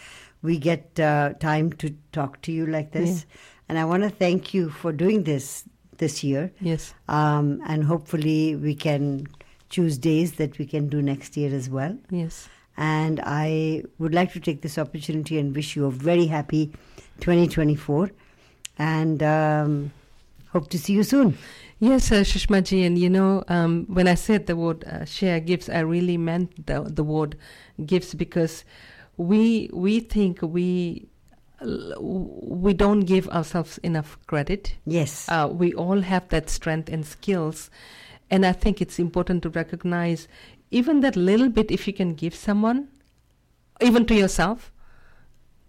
[0.41, 3.25] we get uh, time to talk to you like this.
[3.67, 5.65] And I want to thank you for doing this
[6.01, 6.51] this year.
[6.59, 6.93] Yes.
[7.07, 9.27] Um, and hopefully we can
[9.69, 11.97] choose days that we can do next year as well.
[12.09, 12.49] Yes.
[12.75, 16.73] And I would like to take this opportunity and wish you a very happy
[17.21, 18.11] 2024
[18.77, 19.93] and um,
[20.51, 21.37] hope to see you soon.
[21.79, 25.39] Yes, uh, Sushma ji, and you know, um, when I said the word uh, share
[25.39, 27.37] gifts, I really meant the, the word
[27.85, 28.63] gifts because
[29.17, 31.07] we we think we
[31.63, 34.75] we don't give ourselves enough credit.
[34.85, 35.27] Yes.
[35.29, 37.69] Uh, we all have that strength and skills,
[38.29, 40.27] and I think it's important to recognize
[40.71, 41.71] even that little bit.
[41.71, 42.87] If you can give someone,
[43.79, 44.71] even to yourself,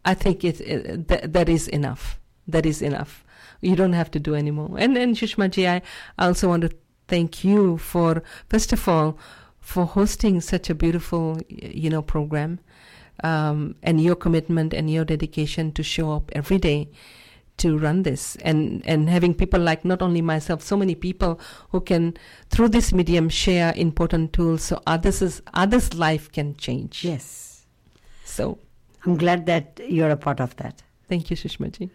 [0.04, 2.18] I think it, it th- that is enough.
[2.48, 3.24] That is enough.
[3.60, 4.76] You don't have to do anymore.
[4.78, 5.82] And and Sushma ji, I
[6.18, 6.70] also want to
[7.08, 9.18] thank you for first of all
[9.60, 12.58] for hosting such a beautiful you know program
[13.22, 16.88] um, and your commitment and your dedication to show up every day
[17.58, 21.38] to run this and and having people like not only myself so many people
[21.70, 22.16] who can
[22.50, 27.66] through this medium share important tools so others others life can change yes.
[28.24, 28.58] so
[29.04, 30.82] I'm glad that you're a part of that.
[31.08, 31.90] thank you sushma ji